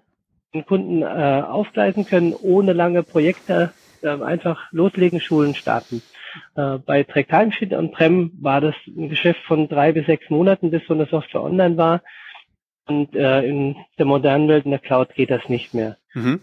den 0.55 0.65
Kunden 0.65 1.03
äh, 1.03 1.43
aufgleisen 1.48 2.05
können, 2.05 2.34
ohne 2.34 2.74
lange 2.74 3.03
Projekte 3.03 3.74
äh, 4.03 4.22
einfach 4.22 4.72
loslegen, 4.72 5.20
Schulen 5.20 5.55
starten. 5.55 6.01
Äh, 6.55 6.77
bei 6.77 7.03
Timesheet 7.03 7.74
und 7.74 7.91
Prem 7.91 8.31
war 8.41 8.62
das 8.62 8.75
ein 8.88 9.10
Geschäft 9.10 9.41
von 9.43 9.67
drei 9.67 9.91
bis 9.91 10.05
sechs 10.05 10.29
Monaten, 10.29 10.72
bis 10.72 10.86
so 10.88 10.93
eine 10.93 11.05
Software 11.05 11.43
online 11.43 11.77
war. 11.77 12.01
Und 12.88 13.15
äh, 13.15 13.41
in 13.43 13.75
der 13.98 14.05
modernen 14.05 14.48
Welt, 14.48 14.65
in 14.65 14.72
der 14.72 14.79
Cloud 14.79 15.13
geht 15.13 15.29
das 15.29 15.48
nicht 15.50 15.74
mehr. 15.74 15.98
Mhm. 16.13 16.41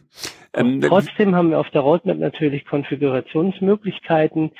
Ähm, 0.54 0.80
trotzdem 0.80 1.34
haben 1.34 1.50
wir 1.50 1.58
auf 1.58 1.70
der 1.70 1.82
Roadmap 1.82 2.18
natürlich 2.18 2.64
Konfigurationsmöglichkeiten, 2.64 4.52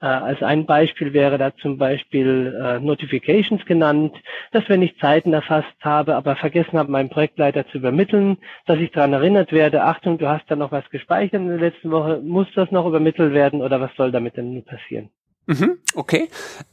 äh, 0.00 0.06
als 0.06 0.42
ein 0.42 0.66
Beispiel 0.66 1.12
wäre 1.12 1.38
da 1.38 1.54
zum 1.56 1.78
Beispiel 1.78 2.56
äh, 2.60 2.80
Notifications 2.80 3.64
genannt, 3.66 4.14
dass 4.52 4.68
wenn 4.68 4.82
ich 4.82 4.98
Zeiten 4.98 5.32
erfasst 5.32 5.74
habe, 5.80 6.14
aber 6.14 6.36
vergessen 6.36 6.78
habe, 6.78 6.90
meinem 6.90 7.10
Projektleiter 7.10 7.66
zu 7.68 7.78
übermitteln, 7.78 8.38
dass 8.66 8.78
ich 8.78 8.92
daran 8.92 9.12
erinnert 9.12 9.52
werde, 9.52 9.82
Achtung, 9.82 10.18
du 10.18 10.28
hast 10.28 10.50
da 10.50 10.56
noch 10.56 10.72
was 10.72 10.88
gespeichert 10.90 11.40
in 11.40 11.48
der 11.48 11.58
letzten 11.58 11.90
Woche, 11.90 12.20
muss 12.22 12.46
das 12.54 12.70
noch 12.70 12.86
übermittelt 12.86 13.34
werden 13.34 13.62
oder 13.62 13.80
was 13.80 13.94
soll 13.96 14.12
damit 14.12 14.36
denn 14.36 14.64
passieren? 14.64 15.10
Mhm, 15.48 15.78
okay. 15.94 16.28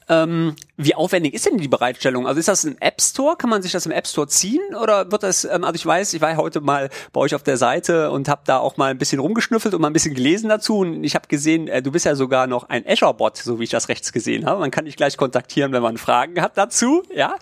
Ähm, 0.09 0.53
wie 0.75 0.95
aufwendig 0.95 1.33
ist 1.33 1.45
denn 1.45 1.57
die 1.57 1.69
Bereitstellung? 1.69 2.27
Also 2.27 2.41
ist 2.41 2.49
das 2.49 2.65
ein 2.65 2.75
App 2.81 3.01
Store? 3.01 3.37
Kann 3.37 3.49
man 3.49 3.61
sich 3.61 3.71
das 3.71 3.85
im 3.85 3.93
App 3.93 4.05
Store 4.05 4.27
ziehen? 4.27 4.59
Oder 4.75 5.13
wird 5.13 5.23
das, 5.23 5.45
ähm, 5.45 5.63
also 5.63 5.75
ich 5.75 5.85
weiß, 5.85 6.13
ich 6.13 6.19
war 6.19 6.35
heute 6.35 6.59
mal 6.59 6.89
bei 7.13 7.21
euch 7.21 7.33
auf 7.33 7.41
der 7.41 7.55
Seite 7.55 8.11
und 8.11 8.27
habe 8.27 8.41
da 8.45 8.57
auch 8.57 8.75
mal 8.75 8.91
ein 8.91 8.97
bisschen 8.97 9.19
rumgeschnüffelt 9.19 9.73
und 9.73 9.79
mal 9.79 9.87
ein 9.87 9.93
bisschen 9.93 10.13
gelesen 10.13 10.49
dazu. 10.49 10.79
Und 10.79 11.05
ich 11.05 11.15
habe 11.15 11.29
gesehen, 11.29 11.69
äh, 11.69 11.81
du 11.81 11.93
bist 11.93 12.05
ja 12.05 12.15
sogar 12.15 12.47
noch 12.47 12.67
ein 12.67 12.85
Azure-Bot, 12.85 13.37
so 13.37 13.61
wie 13.61 13.63
ich 13.63 13.69
das 13.69 13.87
rechts 13.87 14.11
gesehen 14.11 14.45
habe. 14.45 14.59
Man 14.59 14.71
kann 14.71 14.83
dich 14.83 14.97
gleich 14.97 15.15
kontaktieren, 15.15 15.71
wenn 15.71 15.81
man 15.81 15.97
Fragen 15.97 16.41
hat 16.41 16.57
dazu. 16.57 17.01
Ja. 17.15 17.37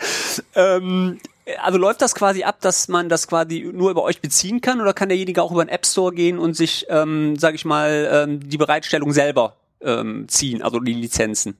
Ähm, 0.53 1.19
also 1.63 1.79
läuft 1.79 2.03
das 2.03 2.13
quasi 2.13 2.43
ab, 2.43 2.61
dass 2.61 2.89
man 2.89 3.09
das 3.09 3.27
quasi 3.27 3.67
nur 3.73 3.89
über 3.89 4.03
euch 4.03 4.21
beziehen 4.21 4.61
kann 4.61 4.79
oder 4.79 4.93
kann 4.93 5.09
derjenige 5.09 5.41
auch 5.41 5.51
über 5.51 5.65
den 5.65 5.69
App 5.69 5.87
Store 5.87 6.13
gehen 6.13 6.37
und 6.37 6.55
sich, 6.55 6.85
ähm, 6.89 7.37
sage 7.37 7.55
ich 7.55 7.65
mal, 7.65 8.07
ähm, 8.29 8.47
die 8.47 8.57
Bereitstellung 8.57 9.11
selber 9.11 9.55
ähm, 9.83 10.25
ziehen, 10.27 10.61
also 10.61 10.79
die 10.79 10.93
Lizenzen? 10.93 11.57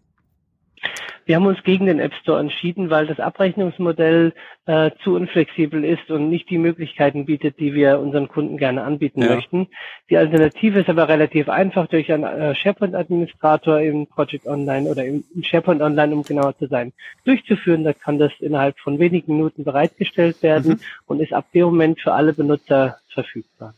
Wir 1.25 1.38
haben 1.38 1.46
uns 1.46 1.63
gegen 1.63 1.86
den 1.86 2.00
App 2.00 2.13
Store 2.22 2.39
entschieden, 2.39 2.89
weil 2.89 3.08
das 3.08 3.20
Abrechnungsmodell 3.20 4.34
äh, 4.65 4.92
zu 5.03 5.15
unflexibel 5.15 5.84
ist 5.84 6.10
und 6.10 6.30
nicht 6.30 6.50
die 6.50 6.58
Möglichkeiten 6.58 7.25
bietet, 7.25 7.60
die 7.60 7.74
wir 7.74 8.00
unseren 8.00 8.27
Kunden 8.27 8.58
gerne 8.58 8.84
anbieten 8.84 9.22
ja. 9.22 9.36
möchten. 9.36 9.68
Die 10.10 10.18
Alternative 10.18 10.82
ist 10.82 10.89
aber 10.89 11.08
relativ 11.08 11.48
einfach 11.48 11.88
durch 11.88 12.12
einen 12.12 12.24
äh, 12.24 12.56
SharePoint-Administrator 12.56 13.80
im 13.80 14.08
Project 14.08 14.48
Online 14.48 14.89
oder 14.89 15.06
im 15.06 15.24
SharePoint 15.42 15.82
Online, 15.82 16.13
um 16.13 16.24
genauer 16.24 16.58
zu 16.58 16.68
sein, 16.68 16.92
durchzuführen. 17.24 17.86
Da 17.86 17.94
kann 17.94 18.20
das 18.20 18.32
innerhalb 18.39 18.77
von 18.80 19.00
wenigen 19.00 19.38
Minuten 19.38 19.63
bereitgestellt 19.63 20.44
werden 20.44 20.74
mhm. 20.74 20.80
und 21.08 21.22
ist 21.22 21.34
ab 21.34 21.46
dem 21.53 21.65
Moment 21.65 22.01
für 22.01 22.13
alle 22.13 22.34
Benutzer 22.34 22.98
verfügbar. 23.13 23.74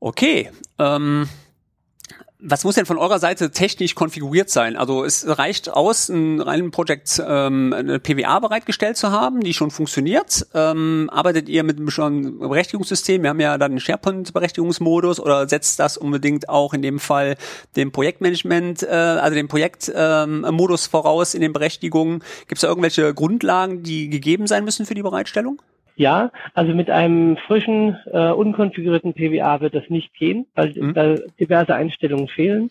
Okay. 0.00 0.50
Ähm 0.78 1.28
was 2.46 2.64
muss 2.64 2.74
denn 2.74 2.84
von 2.84 2.98
eurer 2.98 3.18
Seite 3.18 3.50
technisch 3.50 3.94
konfiguriert 3.94 4.50
sein? 4.50 4.76
Also 4.76 5.04
es 5.04 5.26
reicht 5.26 5.70
aus, 5.70 6.10
ein 6.10 6.40
reinen 6.40 6.70
Projekt 6.70 7.22
ähm, 7.26 7.72
eine 7.72 7.98
PWA 7.98 8.38
bereitgestellt 8.38 8.98
zu 8.98 9.10
haben, 9.10 9.40
die 9.40 9.54
schon 9.54 9.70
funktioniert. 9.70 10.46
Ähm, 10.52 11.08
arbeitet 11.10 11.48
ihr 11.48 11.62
mit 11.64 11.78
einem 11.78 11.90
schon 11.90 12.38
Berechtigungssystem? 12.38 13.22
Wir 13.22 13.30
haben 13.30 13.40
ja 13.40 13.56
dann 13.56 13.72
einen 13.72 13.80
SharePoint-Berechtigungsmodus 13.80 15.20
oder 15.20 15.48
setzt 15.48 15.78
das 15.78 15.96
unbedingt 15.96 16.50
auch 16.50 16.74
in 16.74 16.82
dem 16.82 16.98
Fall 16.98 17.36
dem 17.76 17.92
Projektmanagement, 17.92 18.82
äh, 18.82 18.88
also 18.88 19.34
dem 19.34 19.48
Projektmodus 19.48 20.86
ähm, 20.86 20.90
voraus 20.90 21.32
in 21.32 21.40
den 21.40 21.54
Berechtigungen? 21.54 22.22
Gibt 22.40 22.56
es 22.56 22.60
da 22.60 22.68
irgendwelche 22.68 23.14
Grundlagen, 23.14 23.82
die 23.82 24.10
gegeben 24.10 24.46
sein 24.46 24.64
müssen 24.64 24.84
für 24.84 24.94
die 24.94 25.02
Bereitstellung? 25.02 25.62
Ja, 25.96 26.32
also 26.54 26.74
mit 26.74 26.90
einem 26.90 27.36
frischen, 27.36 27.96
äh, 28.12 28.30
unkonfigurierten 28.30 29.14
PWA 29.14 29.60
wird 29.60 29.74
das 29.74 29.88
nicht 29.90 30.14
gehen, 30.14 30.46
weil 30.54 30.72
mhm. 30.74 30.94
da 30.94 31.14
diverse 31.38 31.74
Einstellungen 31.74 32.28
fehlen. 32.28 32.70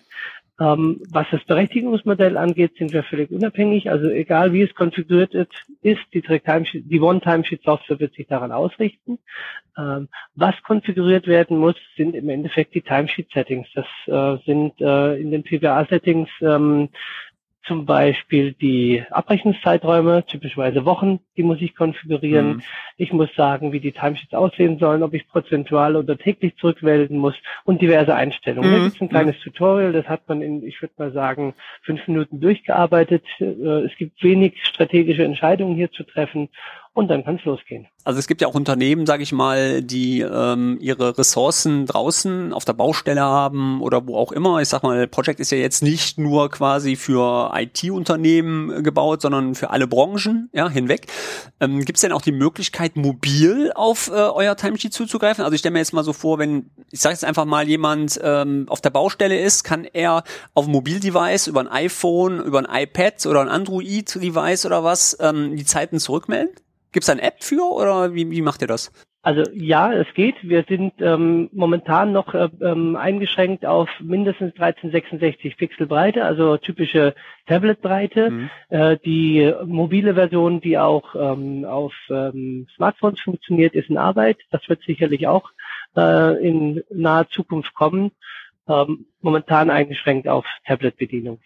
Ähm, 0.59 1.01
was 1.09 1.25
das 1.31 1.43
Berechtigungsmodell 1.45 2.37
angeht, 2.37 2.77
sind 2.77 2.93
wir 2.93 3.03
völlig 3.03 3.31
unabhängig. 3.31 3.89
Also 3.89 4.07
egal 4.09 4.53
wie 4.53 4.61
es 4.61 4.75
konfiguriert 4.75 5.33
ist, 5.33 5.51
die, 6.13 6.21
die 6.21 7.01
One-Timesheet-Software 7.01 7.99
wird 7.99 8.13
sich 8.13 8.27
daran 8.27 8.51
ausrichten. 8.51 9.17
Ähm, 9.77 10.09
was 10.35 10.53
konfiguriert 10.61 11.25
werden 11.25 11.57
muss, 11.57 11.75
sind 11.97 12.13
im 12.15 12.29
Endeffekt 12.29 12.75
die 12.75 12.81
Timesheet-Settings. 12.81 13.67
Das 13.73 13.87
äh, 14.05 14.43
sind 14.45 14.79
äh, 14.79 15.15
in 15.15 15.31
den 15.31 15.43
PWA-Settings 15.43 16.29
ähm, 16.41 16.89
zum 17.65 17.85
Beispiel 17.85 18.53
die 18.53 19.03
Abrechnungszeiträume, 19.09 20.25
typischerweise 20.25 20.85
Wochen, 20.85 21.19
die 21.37 21.43
muss 21.43 21.61
ich 21.61 21.75
konfigurieren. 21.75 22.55
Mhm. 22.55 22.61
Ich 22.97 23.13
muss 23.13 23.33
sagen, 23.35 23.71
wie 23.71 23.79
die 23.79 23.93
Timesheets 23.93 24.33
aussehen 24.33 24.79
sollen, 24.79 25.01
ob 25.01 25.13
ich 25.13 25.27
prozentual 25.27 25.95
oder 25.95 26.17
täglich 26.17 26.55
zurückmelden 26.57 27.17
muss 27.17 27.35
und 27.63 27.81
diverse 27.81 28.15
Einstellungen. 28.15 28.69
Mhm. 28.69 28.75
Da 28.75 28.83
gibt 28.83 28.95
es 28.95 29.01
ein 29.01 29.09
kleines 29.09 29.35
mhm. 29.37 29.41
Tutorial, 29.41 29.91
das 29.93 30.07
hat 30.07 30.27
man 30.27 30.41
in, 30.41 30.65
ich 30.65 30.81
würde 30.81 30.93
mal 30.97 31.11
sagen, 31.13 31.53
fünf 31.83 32.07
Minuten 32.07 32.41
durchgearbeitet. 32.41 33.23
Äh, 33.39 33.45
es 33.45 33.95
gibt 33.97 34.21
wenig 34.23 34.65
strategische 34.65 35.23
Entscheidungen 35.23 35.75
hier 35.75 35.91
zu 35.91 36.03
treffen 36.03 36.49
und 36.95 37.07
dann 37.07 37.23
kann 37.23 37.37
es 37.37 37.45
losgehen. 37.45 37.87
Also 38.03 38.19
es 38.19 38.27
gibt 38.27 38.41
ja 38.41 38.47
auch 38.47 38.53
Unternehmen, 38.53 39.07
sage 39.07 39.23
ich 39.23 39.31
mal, 39.31 39.81
die 39.81 40.21
ähm, 40.21 40.77
ihre 40.79 41.17
Ressourcen 41.17 41.87
draußen 41.87 42.53
auf 42.53 42.65
der 42.65 42.73
Baustelle 42.73 43.21
haben 43.21 43.81
oder 43.81 44.05
wo 44.05 44.15
auch 44.15 44.31
immer. 44.31 44.61
Ich 44.61 44.69
sag 44.69 44.83
mal, 44.83 45.07
Project 45.07 45.39
ist 45.39 45.51
ja 45.51 45.57
jetzt 45.57 45.81
nicht 45.81 46.19
nur 46.19 46.51
quasi 46.51 46.95
für 46.95 47.51
IT-Unternehmen 47.55 48.83
gebaut, 48.83 49.23
sondern 49.23 49.55
für 49.55 49.71
alle 49.71 49.87
Branchen 49.87 50.49
ja, 50.53 50.69
hinweg. 50.69 51.07
Ähm, 51.59 51.83
gibt 51.83 51.97
es 51.97 52.01
denn 52.01 52.11
auch 52.11 52.21
die 52.21 52.31
Möglichkeit, 52.31 52.95
mobil 52.95 53.71
auf 53.73 54.09
äh, 54.09 54.11
euer 54.11 54.55
Timesheet 54.55 54.93
zuzugreifen? 54.93 55.43
Also 55.43 55.55
ich 55.55 55.59
stelle 55.59 55.73
mir 55.73 55.79
jetzt 55.79 55.93
mal 55.93 56.03
so 56.03 56.13
vor, 56.13 56.37
wenn, 56.37 56.69
ich 56.91 56.99
sage 56.99 57.13
jetzt 57.13 57.25
einfach 57.25 57.45
mal, 57.45 57.67
jemand 57.67 58.19
ähm, 58.23 58.65
auf 58.69 58.81
der 58.81 58.91
Baustelle 58.91 59.39
ist, 59.39 59.63
kann 59.63 59.85
er 59.85 60.23
auf 60.53 60.65
dem 60.65 60.73
Mobildevice 60.73 61.47
über 61.47 61.61
ein 61.61 61.67
iPhone, 61.69 62.39
über 62.39 62.59
ein 62.59 62.83
iPad 62.83 63.25
oder 63.25 63.41
ein 63.41 63.49
Android-Device 63.49 64.67
oder 64.67 64.83
was 64.83 65.17
ähm, 65.19 65.55
die 65.55 65.65
Zeiten 65.65 65.97
zurückmelden? 65.97 66.53
Gibt 66.93 67.03
es 67.03 67.09
eine 67.09 67.21
App 67.21 67.43
für 67.43 67.63
oder 67.63 68.13
wie, 68.13 68.29
wie 68.31 68.41
macht 68.41 68.61
ihr 68.61 68.67
das? 68.67 68.91
Also 69.23 69.43
ja, 69.53 69.93
es 69.93 70.13
geht. 70.15 70.35
Wir 70.41 70.65
sind 70.67 70.95
ähm, 70.99 71.49
momentan 71.53 72.11
noch 72.11 72.33
äh, 72.33 72.49
ähm, 72.61 72.97
eingeschränkt 72.97 73.65
auf 73.65 73.89
mindestens 74.01 74.53
1366 74.59 75.55
Pixel 75.55 75.87
Breite, 75.87 76.25
also 76.25 76.57
typische 76.57 77.15
Tablet-Breite. 77.47 78.29
Mhm. 78.29 78.49
Äh, 78.67 78.97
die 79.05 79.53
mobile 79.65 80.15
Version, 80.15 80.59
die 80.59 80.77
auch 80.77 81.15
ähm, 81.15 81.63
auf 81.63 81.93
ähm, 82.09 82.67
Smartphones 82.75 83.21
funktioniert, 83.21 83.75
ist 83.75 83.89
in 83.89 83.97
Arbeit. 83.97 84.39
Das 84.51 84.67
wird 84.67 84.83
sicherlich 84.83 85.25
auch 85.25 85.51
äh, 85.95 86.45
in 86.45 86.83
naher 86.93 87.29
Zukunft 87.29 87.73
kommen. 87.73 88.11
Ähm, 88.67 89.05
momentan 89.21 89.69
eingeschränkt 89.69 90.27
auf 90.27 90.45
Tablet-Bedienung. 90.65 91.39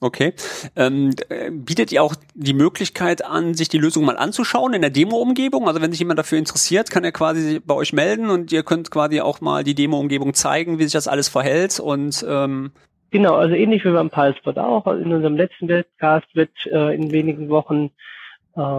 Okay. 0.00 0.32
Ähm, 0.76 1.10
bietet 1.50 1.90
ihr 1.90 2.02
auch 2.02 2.14
die 2.34 2.54
Möglichkeit 2.54 3.24
an, 3.24 3.54
sich 3.54 3.68
die 3.68 3.78
Lösung 3.78 4.04
mal 4.04 4.16
anzuschauen 4.16 4.74
in 4.74 4.80
der 4.80 4.90
Demo-Umgebung? 4.90 5.66
Also 5.66 5.82
wenn 5.82 5.90
sich 5.90 5.98
jemand 5.98 6.18
dafür 6.18 6.38
interessiert, 6.38 6.90
kann 6.90 7.04
er 7.04 7.12
quasi 7.12 7.60
bei 7.64 7.74
euch 7.74 7.92
melden 7.92 8.30
und 8.30 8.52
ihr 8.52 8.62
könnt 8.62 8.90
quasi 8.90 9.20
auch 9.20 9.40
mal 9.40 9.64
die 9.64 9.74
Demo-Umgebung 9.74 10.34
zeigen, 10.34 10.78
wie 10.78 10.84
sich 10.84 10.92
das 10.92 11.08
alles 11.08 11.28
verhält 11.28 11.80
und 11.80 12.24
ähm 12.28 12.70
Genau, 13.10 13.36
also 13.36 13.54
ähnlich 13.54 13.84
wie 13.84 13.90
beim 13.90 14.10
Pulsepod 14.10 14.58
auch. 14.58 14.86
In 14.86 15.12
unserem 15.14 15.36
letzten 15.36 15.66
Webcast 15.66 16.26
wird 16.34 16.50
äh, 16.66 16.94
in 16.94 17.10
wenigen 17.10 17.48
Wochen 17.48 17.90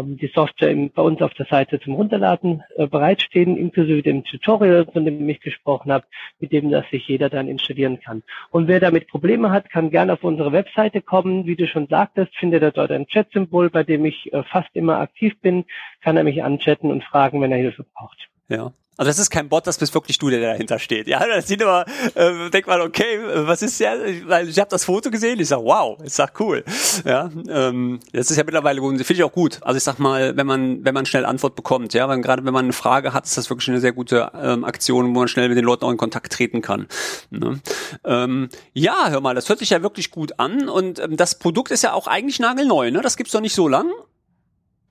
die 0.03 0.31
Software 0.33 0.75
bei 0.93 1.01
uns 1.01 1.21
auf 1.21 1.33
der 1.33 1.45
Seite 1.45 1.79
zum 1.79 1.95
Runterladen 1.95 2.63
äh, 2.75 2.87
bereitstehen, 2.87 3.55
inklusive 3.55 4.01
dem 4.01 4.23
Tutorial, 4.23 4.85
von 4.91 5.05
dem 5.05 5.27
ich 5.29 5.39
gesprochen 5.39 5.91
habe, 5.91 6.05
mit 6.39 6.51
dem 6.51 6.69
das 6.69 6.85
sich 6.89 7.07
jeder 7.07 7.29
dann 7.29 7.47
installieren 7.47 7.99
kann. 7.99 8.23
Und 8.51 8.67
wer 8.67 8.79
damit 8.79 9.07
Probleme 9.07 9.51
hat, 9.51 9.69
kann 9.69 9.89
gerne 9.89 10.13
auf 10.13 10.23
unsere 10.23 10.51
Webseite 10.51 11.01
kommen. 11.01 11.45
Wie 11.45 11.55
du 11.55 11.65
schon 11.67 11.87
sagtest, 11.87 12.35
findet 12.35 12.61
er 12.61 12.71
dort 12.71 12.91
ein 12.91 13.07
Chat-Symbol, 13.07 13.69
bei 13.69 13.83
dem 13.83 14.05
ich 14.05 14.33
äh, 14.33 14.43
fast 14.43 14.69
immer 14.73 14.99
aktiv 14.99 15.39
bin, 15.41 15.65
kann 16.01 16.17
er 16.17 16.23
mich 16.23 16.43
anchatten 16.43 16.91
und 16.91 17.03
fragen, 17.03 17.41
wenn 17.41 17.51
er 17.51 17.57
Hilfe 17.57 17.85
braucht. 17.93 18.29
Ja. 18.49 18.73
Also 18.99 19.11
das 19.11 19.19
ist 19.19 19.29
kein 19.29 19.47
Bot, 19.47 19.65
das 19.65 19.77
bist 19.77 19.93
wirklich 19.93 20.17
du, 20.17 20.29
der 20.29 20.41
dahinter 20.41 20.77
steht. 20.77 21.07
Ja, 21.07 21.25
das 21.25 21.47
sieht 21.47 21.61
immer, 21.61 21.85
äh, 22.15 22.49
denkt 22.49 22.67
man, 22.67 22.81
okay, 22.81 23.17
was 23.47 23.61
ist 23.61 23.79
der? 23.79 23.97
Weil 24.27 24.49
ich 24.49 24.59
habe 24.59 24.69
das 24.69 24.83
Foto 24.83 25.09
gesehen, 25.09 25.39
ich 25.39 25.47
sag, 25.47 25.59
wow, 25.59 25.97
ich 26.03 26.13
sag 26.13 26.37
cool. 26.41 26.65
Ja, 27.05 27.29
ähm, 27.47 28.01
das 28.11 28.29
ist 28.29 28.35
ja 28.35 28.43
mittlerweile 28.43 28.81
finde 28.81 29.13
ich 29.13 29.23
auch 29.23 29.31
gut. 29.31 29.59
Also 29.61 29.77
ich 29.77 29.85
sag 29.85 29.99
mal, 29.99 30.35
wenn 30.35 30.45
man 30.45 30.83
wenn 30.83 30.93
man 30.93 31.05
schnell 31.05 31.23
Antwort 31.23 31.55
bekommt, 31.55 31.93
ja, 31.93 32.09
weil 32.09 32.19
gerade 32.19 32.43
wenn 32.43 32.53
man 32.53 32.65
eine 32.65 32.73
Frage 32.73 33.13
hat, 33.13 33.23
ist 33.23 33.37
das 33.37 33.49
wirklich 33.49 33.69
eine 33.69 33.79
sehr 33.79 33.93
gute 33.93 34.33
ähm, 34.35 34.65
Aktion, 34.65 35.15
wo 35.15 35.19
man 35.19 35.29
schnell 35.29 35.47
mit 35.47 35.57
den 35.57 35.63
Leuten 35.63 35.85
auch 35.85 35.91
in 35.91 35.97
Kontakt 35.97 36.33
treten 36.33 36.61
kann. 36.61 36.87
Ne? 37.29 37.61
Ähm, 38.03 38.49
ja, 38.73 39.07
hör 39.11 39.21
mal, 39.21 39.33
das 39.33 39.47
hört 39.47 39.59
sich 39.59 39.69
ja 39.69 39.81
wirklich 39.81 40.11
gut 40.11 40.33
an 40.39 40.67
und 40.67 40.99
ähm, 40.99 41.15
das 41.15 41.39
Produkt 41.39 41.71
ist 41.71 41.83
ja 41.83 41.93
auch 41.93 42.07
eigentlich 42.07 42.41
nagelneu, 42.41 42.91
ne? 42.91 42.99
Das 43.01 43.15
gibt's 43.15 43.31
doch 43.31 43.39
nicht 43.39 43.55
so 43.55 43.69
lang. 43.69 43.89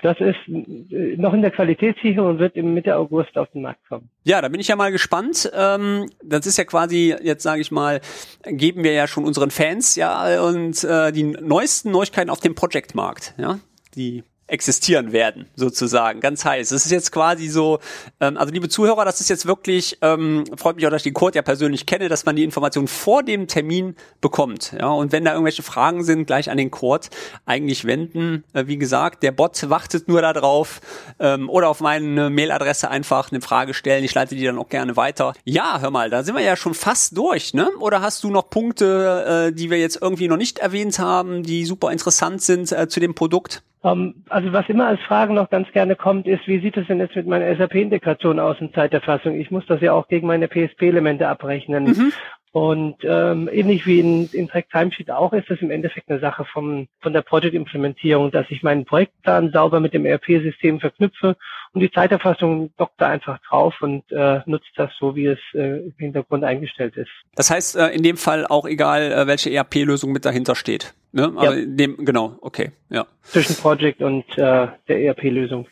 Das 0.02 0.16
ist 0.20 0.36
äh, 0.48 1.16
noch 1.16 1.32
in 1.34 1.42
der 1.42 1.50
Qualitätssicherung 1.50 2.30
und 2.30 2.38
wird 2.38 2.56
im 2.56 2.74
Mitte 2.74 2.96
August 2.96 3.36
auf 3.36 3.50
den 3.50 3.62
Markt 3.62 3.80
kommen. 3.88 4.10
Ja, 4.24 4.40
da 4.40 4.48
bin 4.48 4.60
ich 4.60 4.68
ja 4.68 4.76
mal 4.76 4.92
gespannt. 4.92 5.50
Ähm, 5.54 6.08
das 6.22 6.46
ist 6.46 6.56
ja 6.56 6.64
quasi, 6.64 7.14
jetzt 7.20 7.42
sage 7.42 7.60
ich 7.60 7.70
mal, 7.70 8.00
geben 8.44 8.84
wir 8.84 8.92
ja 8.92 9.08
schon 9.08 9.24
unseren 9.24 9.50
Fans 9.50 9.96
ja 9.96 10.40
und 10.42 10.84
äh, 10.84 11.10
die 11.12 11.24
neuesten 11.24 11.90
Neuigkeiten 11.90 12.30
auf 12.30 12.40
dem 12.40 12.54
Project-Markt. 12.54 13.34
Ja, 13.38 13.58
die 13.96 14.22
existieren 14.48 15.12
werden, 15.12 15.46
sozusagen, 15.54 16.20
ganz 16.20 16.44
heiß. 16.44 16.70
Das 16.70 16.84
ist 16.84 16.90
jetzt 16.90 17.12
quasi 17.12 17.48
so, 17.48 17.78
ähm, 18.20 18.36
also 18.36 18.52
liebe 18.52 18.68
Zuhörer, 18.68 19.04
das 19.04 19.20
ist 19.20 19.28
jetzt 19.28 19.46
wirklich, 19.46 19.98
ähm, 20.02 20.44
freut 20.56 20.76
mich 20.76 20.86
auch, 20.86 20.90
dass 20.90 21.00
ich 21.00 21.04
den 21.04 21.14
Code 21.14 21.36
ja 21.36 21.42
persönlich 21.42 21.86
kenne, 21.86 22.08
dass 22.08 22.24
man 22.24 22.34
die 22.34 22.44
Information 22.44 22.88
vor 22.88 23.22
dem 23.22 23.46
Termin 23.46 23.94
bekommt. 24.20 24.74
Ja, 24.78 24.88
und 24.88 25.12
wenn 25.12 25.24
da 25.24 25.32
irgendwelche 25.32 25.62
Fragen 25.62 26.02
sind, 26.02 26.26
gleich 26.26 26.50
an 26.50 26.56
den 26.56 26.70
Code 26.70 27.08
eigentlich 27.44 27.84
wenden. 27.84 28.44
Äh, 28.54 28.66
wie 28.66 28.78
gesagt, 28.78 29.22
der 29.22 29.32
Bot 29.32 29.68
wartet 29.68 30.08
nur 30.08 30.22
darauf 30.22 30.80
ähm, 31.20 31.50
oder 31.50 31.68
auf 31.68 31.80
meine 31.80 32.30
Mailadresse 32.30 32.90
einfach 32.90 33.30
eine 33.30 33.40
Frage 33.40 33.74
stellen. 33.74 34.02
Ich 34.02 34.14
leite 34.14 34.34
die 34.34 34.44
dann 34.44 34.58
auch 34.58 34.68
gerne 34.68 34.96
weiter. 34.96 35.34
Ja, 35.44 35.78
hör 35.80 35.90
mal, 35.90 36.08
da 36.08 36.22
sind 36.22 36.34
wir 36.34 36.42
ja 36.42 36.56
schon 36.56 36.74
fast 36.74 37.16
durch, 37.16 37.52
ne? 37.52 37.68
Oder 37.80 38.00
hast 38.00 38.24
du 38.24 38.30
noch 38.30 38.48
Punkte, 38.48 39.48
äh, 39.48 39.52
die 39.52 39.70
wir 39.70 39.78
jetzt 39.78 39.98
irgendwie 40.00 40.28
noch 40.28 40.38
nicht 40.38 40.58
erwähnt 40.58 40.98
haben, 40.98 41.42
die 41.42 41.64
super 41.66 41.92
interessant 41.92 42.40
sind 42.42 42.72
äh, 42.72 42.88
zu 42.88 43.00
dem 43.00 43.14
Produkt? 43.14 43.62
Um, 43.80 44.24
also 44.28 44.52
was 44.52 44.68
immer 44.68 44.88
als 44.88 45.00
Frage 45.02 45.32
noch 45.32 45.50
ganz 45.50 45.70
gerne 45.70 45.94
kommt, 45.94 46.26
ist, 46.26 46.48
wie 46.48 46.58
sieht 46.60 46.76
es 46.76 46.88
denn 46.88 46.98
jetzt 46.98 47.14
mit 47.14 47.28
meiner 47.28 47.54
SAP-Integration 47.54 48.40
aus 48.40 48.56
in 48.60 48.72
Zeiterfassung? 48.72 49.36
Ich 49.38 49.52
muss 49.52 49.66
das 49.66 49.80
ja 49.80 49.92
auch 49.92 50.08
gegen 50.08 50.26
meine 50.26 50.48
PSP-Elemente 50.48 51.28
abrechnen. 51.28 51.84
Mhm. 51.84 52.12
Und 52.52 52.96
ähm, 53.02 53.48
ähnlich 53.52 53.86
wie 53.86 54.00
in, 54.00 54.28
in 54.32 54.48
Track 54.48 54.70
Timesheet 54.70 55.10
auch 55.10 55.32
ist 55.32 55.50
das 55.50 55.60
im 55.60 55.70
Endeffekt 55.70 56.08
eine 56.08 56.18
Sache 56.18 56.46
vom, 56.46 56.88
von 57.00 57.12
der 57.12 57.22
Project-Implementierung, 57.22 58.30
dass 58.30 58.46
ich 58.48 58.62
meinen 58.62 58.86
Projektplan 58.86 59.52
sauber 59.52 59.80
mit 59.80 59.92
dem 59.92 60.06
ERP-System 60.06 60.80
verknüpfe 60.80 61.36
und 61.72 61.80
die 61.80 61.90
Zeiterfassung 61.90 62.72
dockt 62.78 62.94
da 62.98 63.08
einfach 63.08 63.38
drauf 63.46 63.74
und 63.80 64.10
äh, 64.10 64.40
nutzt 64.46 64.70
das 64.76 64.90
so, 64.98 65.14
wie 65.14 65.26
es 65.26 65.38
äh, 65.54 65.84
im 65.86 65.94
Hintergrund 65.98 66.44
eingestellt 66.44 66.96
ist. 66.96 67.10
Das 67.34 67.50
heißt 67.50 67.76
äh, 67.76 67.88
in 67.88 68.02
dem 68.02 68.16
Fall 68.16 68.46
auch 68.46 68.66
egal, 68.66 69.12
äh, 69.12 69.26
welche 69.26 69.50
ERP-Lösung 69.52 70.12
mit 70.12 70.24
dahinter 70.24 70.54
steht. 70.54 70.94
Ne? 71.12 71.32
Ja. 71.40 71.52
dem, 71.54 72.04
genau, 72.04 72.38
okay, 72.40 72.72
ja. 72.90 73.06
Zwischen 73.22 73.56
Project 73.56 74.00
und 74.00 74.24
äh, 74.36 74.68
der 74.88 75.00
ERP-Lösung. 75.02 75.66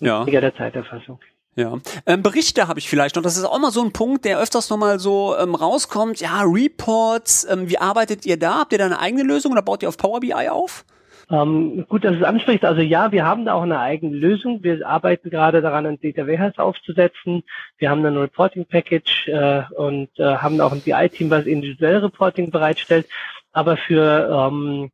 Ja. 0.00 0.24
Der 0.24 0.54
Zeiterfassung. 0.54 1.20
Ja, 1.56 1.78
ähm, 2.06 2.22
Berichte 2.22 2.66
habe 2.66 2.80
ich 2.80 2.88
vielleicht 2.88 3.14
noch. 3.14 3.22
Das 3.22 3.36
ist 3.36 3.44
auch 3.44 3.58
mal 3.58 3.70
so 3.70 3.82
ein 3.82 3.92
Punkt, 3.92 4.24
der 4.24 4.40
öfters 4.40 4.70
noch 4.70 4.76
mal 4.76 4.98
so 4.98 5.36
ähm, 5.38 5.54
rauskommt. 5.54 6.20
Ja, 6.20 6.42
Reports. 6.42 7.46
Ähm, 7.48 7.68
wie 7.68 7.78
arbeitet 7.78 8.26
ihr 8.26 8.38
da? 8.38 8.60
Habt 8.60 8.72
ihr 8.72 8.78
da 8.78 8.86
eine 8.86 8.98
eigene 8.98 9.22
Lösung 9.22 9.52
oder 9.52 9.62
baut 9.62 9.82
ihr 9.82 9.88
auf 9.88 9.96
Power 9.96 10.20
BI 10.20 10.32
auf? 10.32 10.84
Ähm, 11.30 11.86
gut, 11.88 12.04
dass 12.04 12.16
es 12.16 12.22
ansprichst. 12.22 12.64
Also 12.64 12.82
ja, 12.82 13.12
wir 13.12 13.24
haben 13.24 13.44
da 13.44 13.54
auch 13.54 13.62
eine 13.62 13.78
eigene 13.78 14.16
Lösung. 14.16 14.62
Wir 14.62 14.86
arbeiten 14.86 15.30
gerade 15.30 15.62
daran, 15.62 15.86
ein 15.86 15.98
Data 16.00 16.26
Warehouse 16.26 16.58
aufzusetzen. 16.58 17.44
Wir 17.78 17.88
haben 17.88 18.04
ein 18.04 18.16
Reporting 18.16 18.66
Package 18.66 19.28
äh, 19.28 19.62
und 19.76 20.10
äh, 20.18 20.36
haben 20.36 20.60
auch 20.60 20.72
ein 20.72 20.82
BI-Team, 20.82 21.30
was 21.30 21.46
individuell 21.46 21.98
Reporting 21.98 22.50
bereitstellt. 22.50 23.06
Aber 23.52 23.76
für 23.76 24.28
ähm, 24.50 24.90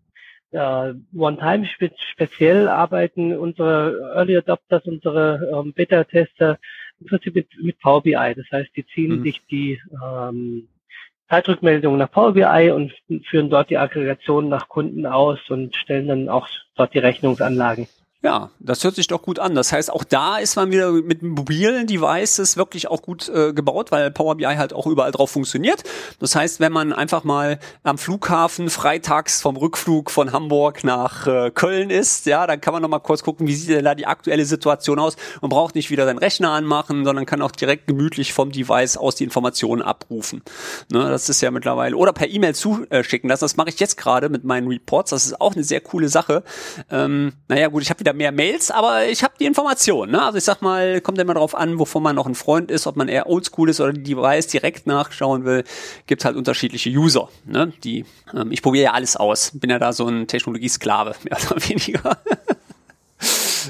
äh, 0.53 0.95
One-Time 1.17 1.67
spe 1.67 1.93
speziell 2.13 2.69
arbeiten 2.69 3.37
unsere 3.37 4.13
Early 4.15 4.37
Adopters, 4.37 4.85
unsere 4.85 5.51
ähm, 5.53 5.73
Beta-Tester 5.73 6.59
im 7.01 7.07
Prinzip 7.07 7.35
mit, 7.35 7.49
mit 7.63 7.79
Power 7.81 8.03
BI. 8.03 8.35
Das 8.35 8.47
heißt, 8.53 8.71
die 8.77 8.87
ziehen 8.87 9.19
mhm. 9.19 9.23
sich 9.23 9.41
die 9.51 9.81
ähm, 10.03 10.69
Zeitrückmeldungen 11.29 11.99
nach 11.99 12.11
Power 12.11 12.33
BI 12.33 12.71
und 12.71 12.93
führen 13.27 13.51
dort 13.51 13.71
die 13.71 13.79
Aggregation 13.79 14.49
nach 14.49 14.69
Kunden 14.69 15.07
aus 15.07 15.39
und 15.49 15.77
stellen 15.77 16.09
dann 16.09 16.29
auch 16.29 16.49
dort 16.75 16.93
die 16.95 16.99
Rechnungsanlagen. 16.99 17.87
Ja, 18.23 18.51
das 18.59 18.85
hört 18.85 18.97
sich 18.97 19.07
doch 19.07 19.23
gut 19.23 19.39
an. 19.39 19.55
Das 19.55 19.73
heißt, 19.73 19.91
auch 19.91 20.05
da 20.05 20.37
ist 20.37 20.55
man 20.55 20.71
wieder 20.71 20.93
mit 20.93 21.23
mobilen 21.23 21.87
Devices 21.87 22.59
wirklich 22.59 22.89
auch 22.89 23.01
gut 23.01 23.31
äh, 23.31 23.55
gebaut, 23.55 23.91
weil 23.93 24.11
Power 24.11 24.37
BI 24.37 24.45
halt 24.45 24.75
auch 24.75 24.87
überall 24.87 25.11
drauf 25.11 25.31
funktioniert. 25.31 25.85
Das 26.19 26.37
heißt, 26.37 26.61
wenn 26.61 26.71
man 26.71 26.93
einfach 26.93 27.25
mal 27.25 27.59
am 27.83 27.97
Flughafen 27.97 28.69
freitags 28.69 29.41
vom 29.41 29.57
Rückflug 29.57 30.11
von 30.11 30.33
Hamburg 30.33 30.85
nach 30.85 31.27
äh, 31.27 31.51
Köln 31.51 31.89
ist, 31.89 32.27
ja, 32.27 32.47
dann 32.47 32.61
kann 32.61 32.75
man 32.75 32.83
noch 32.83 32.91
mal 32.91 32.99
kurz 32.99 33.23
gucken, 33.23 33.47
wie 33.47 33.55
sieht 33.55 33.71
denn 33.71 33.87
da 33.87 33.95
die 33.95 34.07
aktuelle 34.07 34.45
Situation 34.45 34.99
aus. 34.99 35.17
Man 35.41 35.49
braucht 35.49 35.75
nicht 35.75 35.91
wieder 35.91 36.05
seinen 36.05 36.19
Rechner 36.19 36.51
anmachen, 36.51 37.07
sondern 37.07 37.25
kann 37.25 37.41
auch 37.41 37.53
direkt 37.53 37.87
gemütlich 37.87 38.35
vom 38.35 38.53
Device 38.53 38.99
aus 38.99 39.15
die 39.15 39.25
Informationen 39.25 39.81
abrufen. 39.81 40.43
Ne, 40.93 41.09
das 41.09 41.31
ist 41.31 41.41
ja 41.41 41.51
mittlerweile 41.51 41.97
oder 41.97 42.13
per 42.13 42.29
E-Mail 42.29 42.55
zuschicken 42.55 43.31
lassen. 43.31 43.45
Das 43.45 43.57
mache 43.57 43.71
ich 43.71 43.81
jetzt 43.81 43.97
gerade 43.97 44.29
mit 44.29 44.45
meinen 44.45 44.69
Reports. 44.69 45.09
Das 45.09 45.25
ist 45.25 45.41
auch 45.41 45.55
eine 45.55 45.65
sehr 45.65 45.81
coole 45.81 46.11
Sache. 46.11 46.43
Ähm, 46.91 47.33
naja, 47.49 47.69
gut, 47.69 47.83
ich 47.83 47.89
habe 47.89 48.01
wieder 48.01 48.10
wieder 48.11 48.31
mehr 48.31 48.33
Mails, 48.33 48.71
aber 48.71 49.07
ich 49.07 49.23
habe 49.23 49.35
die 49.39 49.45
Information. 49.45 50.11
Ne? 50.11 50.23
Also 50.23 50.39
ich 50.39 50.45
sag 50.45 50.63
mal, 50.63 51.01
kommt 51.01 51.19
immer 51.19 51.35
darauf 51.35 51.55
an, 51.55 51.79
wovon 51.79 52.03
man 52.03 52.17
noch 52.17 52.27
ein 52.27 52.35
Freund 52.35 52.71
ist, 52.71 52.87
ob 52.87 52.97
man 52.97 53.09
eher 53.09 53.29
oldschool 53.29 53.71
ist 53.71 53.81
oder 53.81 53.93
die 53.93 54.03
Device 54.03 54.49
direkt 54.49 54.87
nachschauen 54.87 55.45
will. 55.45 55.65
Gibt 56.07 56.25
halt 56.25 56.37
unterschiedliche 56.37 56.91
User. 56.91 57.29
Ne? 57.45 57.73
Die, 57.85 58.05
ähm, 58.35 58.53
ich 58.53 58.63
probiere 58.63 58.85
ja 58.87 58.93
alles 58.93 59.17
aus. 59.17 59.53
Bin 59.55 59.71
ja 59.71 59.79
da 59.79 59.93
so 59.93 60.07
ein 60.07 60.27
Technologiesklave, 60.27 61.15
mehr 61.23 61.39
oder 61.51 61.69
weniger. 61.69 62.19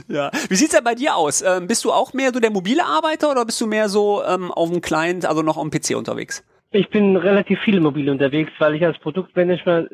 Ja. 0.07 0.31
Wie 0.48 0.55
sieht's 0.55 0.72
denn 0.72 0.85
bei 0.85 0.94
dir 0.94 1.16
aus? 1.16 1.42
Ähm, 1.42 1.66
bist 1.66 1.85
du 1.85 1.90
auch 1.90 2.12
mehr 2.12 2.33
so 2.33 2.38
der 2.38 2.53
mobile 2.53 2.85
Arbeiter 2.85 3.29
oder 3.29 3.44
bist 3.44 3.61
du 3.61 3.66
mehr 3.66 3.88
so 3.88 4.22
ähm, 4.24 4.53
auf 4.53 4.70
dem 4.70 4.81
Client, 4.81 5.26
also 5.26 5.42
noch 5.42 5.61
dem 5.61 5.72
PC 5.72 5.96
unterwegs? 5.96 6.44
Ich 6.72 6.88
bin 6.88 7.16
relativ 7.16 7.61
viel 7.61 7.80
mobil 7.80 8.09
unterwegs, 8.09 8.52
weil 8.61 8.76
ich 8.76 8.85
als 8.85 8.96
Produktmanager 8.98 9.88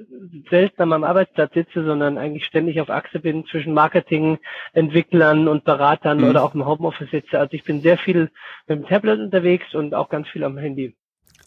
selten 0.50 0.82
an 0.82 0.90
meinem 0.90 1.04
Arbeitsplatz 1.04 1.54
sitze, 1.54 1.82
sondern 1.84 2.18
eigentlich 2.18 2.44
ständig 2.44 2.82
auf 2.82 2.90
Achse 2.90 3.18
bin 3.18 3.46
zwischen 3.46 3.72
Marketing, 3.72 4.38
Entwicklern 4.74 5.48
und 5.48 5.64
Beratern 5.64 6.18
mhm. 6.18 6.28
oder 6.28 6.44
auch 6.44 6.54
im 6.54 6.66
Homeoffice 6.66 7.10
sitze. 7.10 7.38
Also 7.38 7.54
ich 7.54 7.64
bin 7.64 7.80
sehr 7.80 7.96
viel 7.96 8.30
mit 8.66 8.78
dem 8.78 8.86
Tablet 8.86 9.20
unterwegs 9.20 9.74
und 9.74 9.94
auch 9.94 10.10
ganz 10.10 10.28
viel 10.28 10.44
am 10.44 10.58
Handy. 10.58 10.94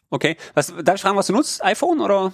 Okay. 0.10 0.36
Was, 0.56 0.76
darf 0.84 0.96
ich 0.96 1.02
fragen, 1.02 1.18
was 1.18 1.28
du 1.28 1.34
nutzt? 1.34 1.63
iPhone 1.63 2.00
oder? 2.00 2.34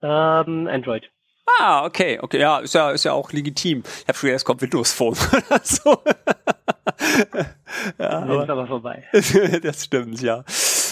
Ähm, 0.00 0.68
Android. 0.68 1.10
Ah, 1.58 1.84
okay, 1.84 2.20
okay, 2.20 2.38
ja, 2.38 2.58
ist 2.58 2.74
ja, 2.74 2.90
ist 2.90 3.04
ja 3.04 3.12
auch 3.12 3.32
legitim. 3.32 3.82
Ich 4.02 4.06
habe 4.06 4.16
schon 4.18 4.28
gedacht, 4.28 4.36
es 4.36 4.44
kommt 4.44 4.62
Windows 4.62 4.92
Phone 4.92 5.14
so. 5.62 5.90
ja, 7.98 8.10
aber, 8.10 8.42
ist 8.44 8.50
aber 8.50 8.66
vorbei. 8.66 9.04
das 9.62 9.84
stimmt, 9.84 10.20
ja. 10.20 10.44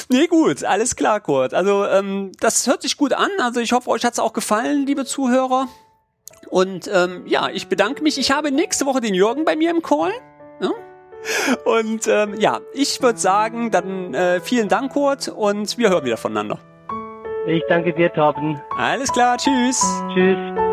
Nee, 0.09 0.27
gut, 0.29 0.62
alles 0.64 0.95
klar, 0.95 1.21
Kurt. 1.21 1.53
Also 1.53 1.85
ähm, 1.85 2.33
das 2.38 2.66
hört 2.66 2.83
sich 2.83 2.97
gut 2.97 3.12
an. 3.12 3.31
Also 3.40 3.61
ich 3.61 3.73
hoffe, 3.73 3.90
euch 3.90 4.05
hat's 4.05 4.19
auch 4.19 4.33
gefallen, 4.33 4.87
liebe 4.87 5.05
Zuhörer. 5.05 5.69
Und 6.49 6.88
ähm, 6.92 7.25
ja, 7.27 7.49
ich 7.49 7.69
bedanke 7.69 8.03
mich. 8.03 8.19
Ich 8.19 8.31
habe 8.31 8.53
nächste 8.53 8.87
Woche 8.87 9.01
den 9.01 9.14
Jürgen 9.14 9.45
bei 9.45 9.57
mir 9.57 9.71
im 9.71 9.83
Call. 9.83 10.12
Ja? 10.61 10.71
Und 11.64 12.07
ähm, 12.07 12.35
ja, 12.38 12.61
ich 12.73 13.03
würde 13.03 13.19
sagen, 13.19 13.71
dann 13.71 14.14
äh, 14.14 14.40
vielen 14.40 14.69
Dank, 14.69 14.92
Kurt, 14.92 15.29
und 15.29 15.77
wir 15.77 15.90
hören 15.90 16.05
wieder 16.05 16.16
voneinander. 16.16 16.61
Ich 17.47 17.62
danke 17.69 17.92
dir, 17.92 18.12
Torben. 18.12 18.61
Alles 18.77 19.12
klar, 19.12 19.37
tschüss. 19.38 19.85
Tschüss. 20.14 20.65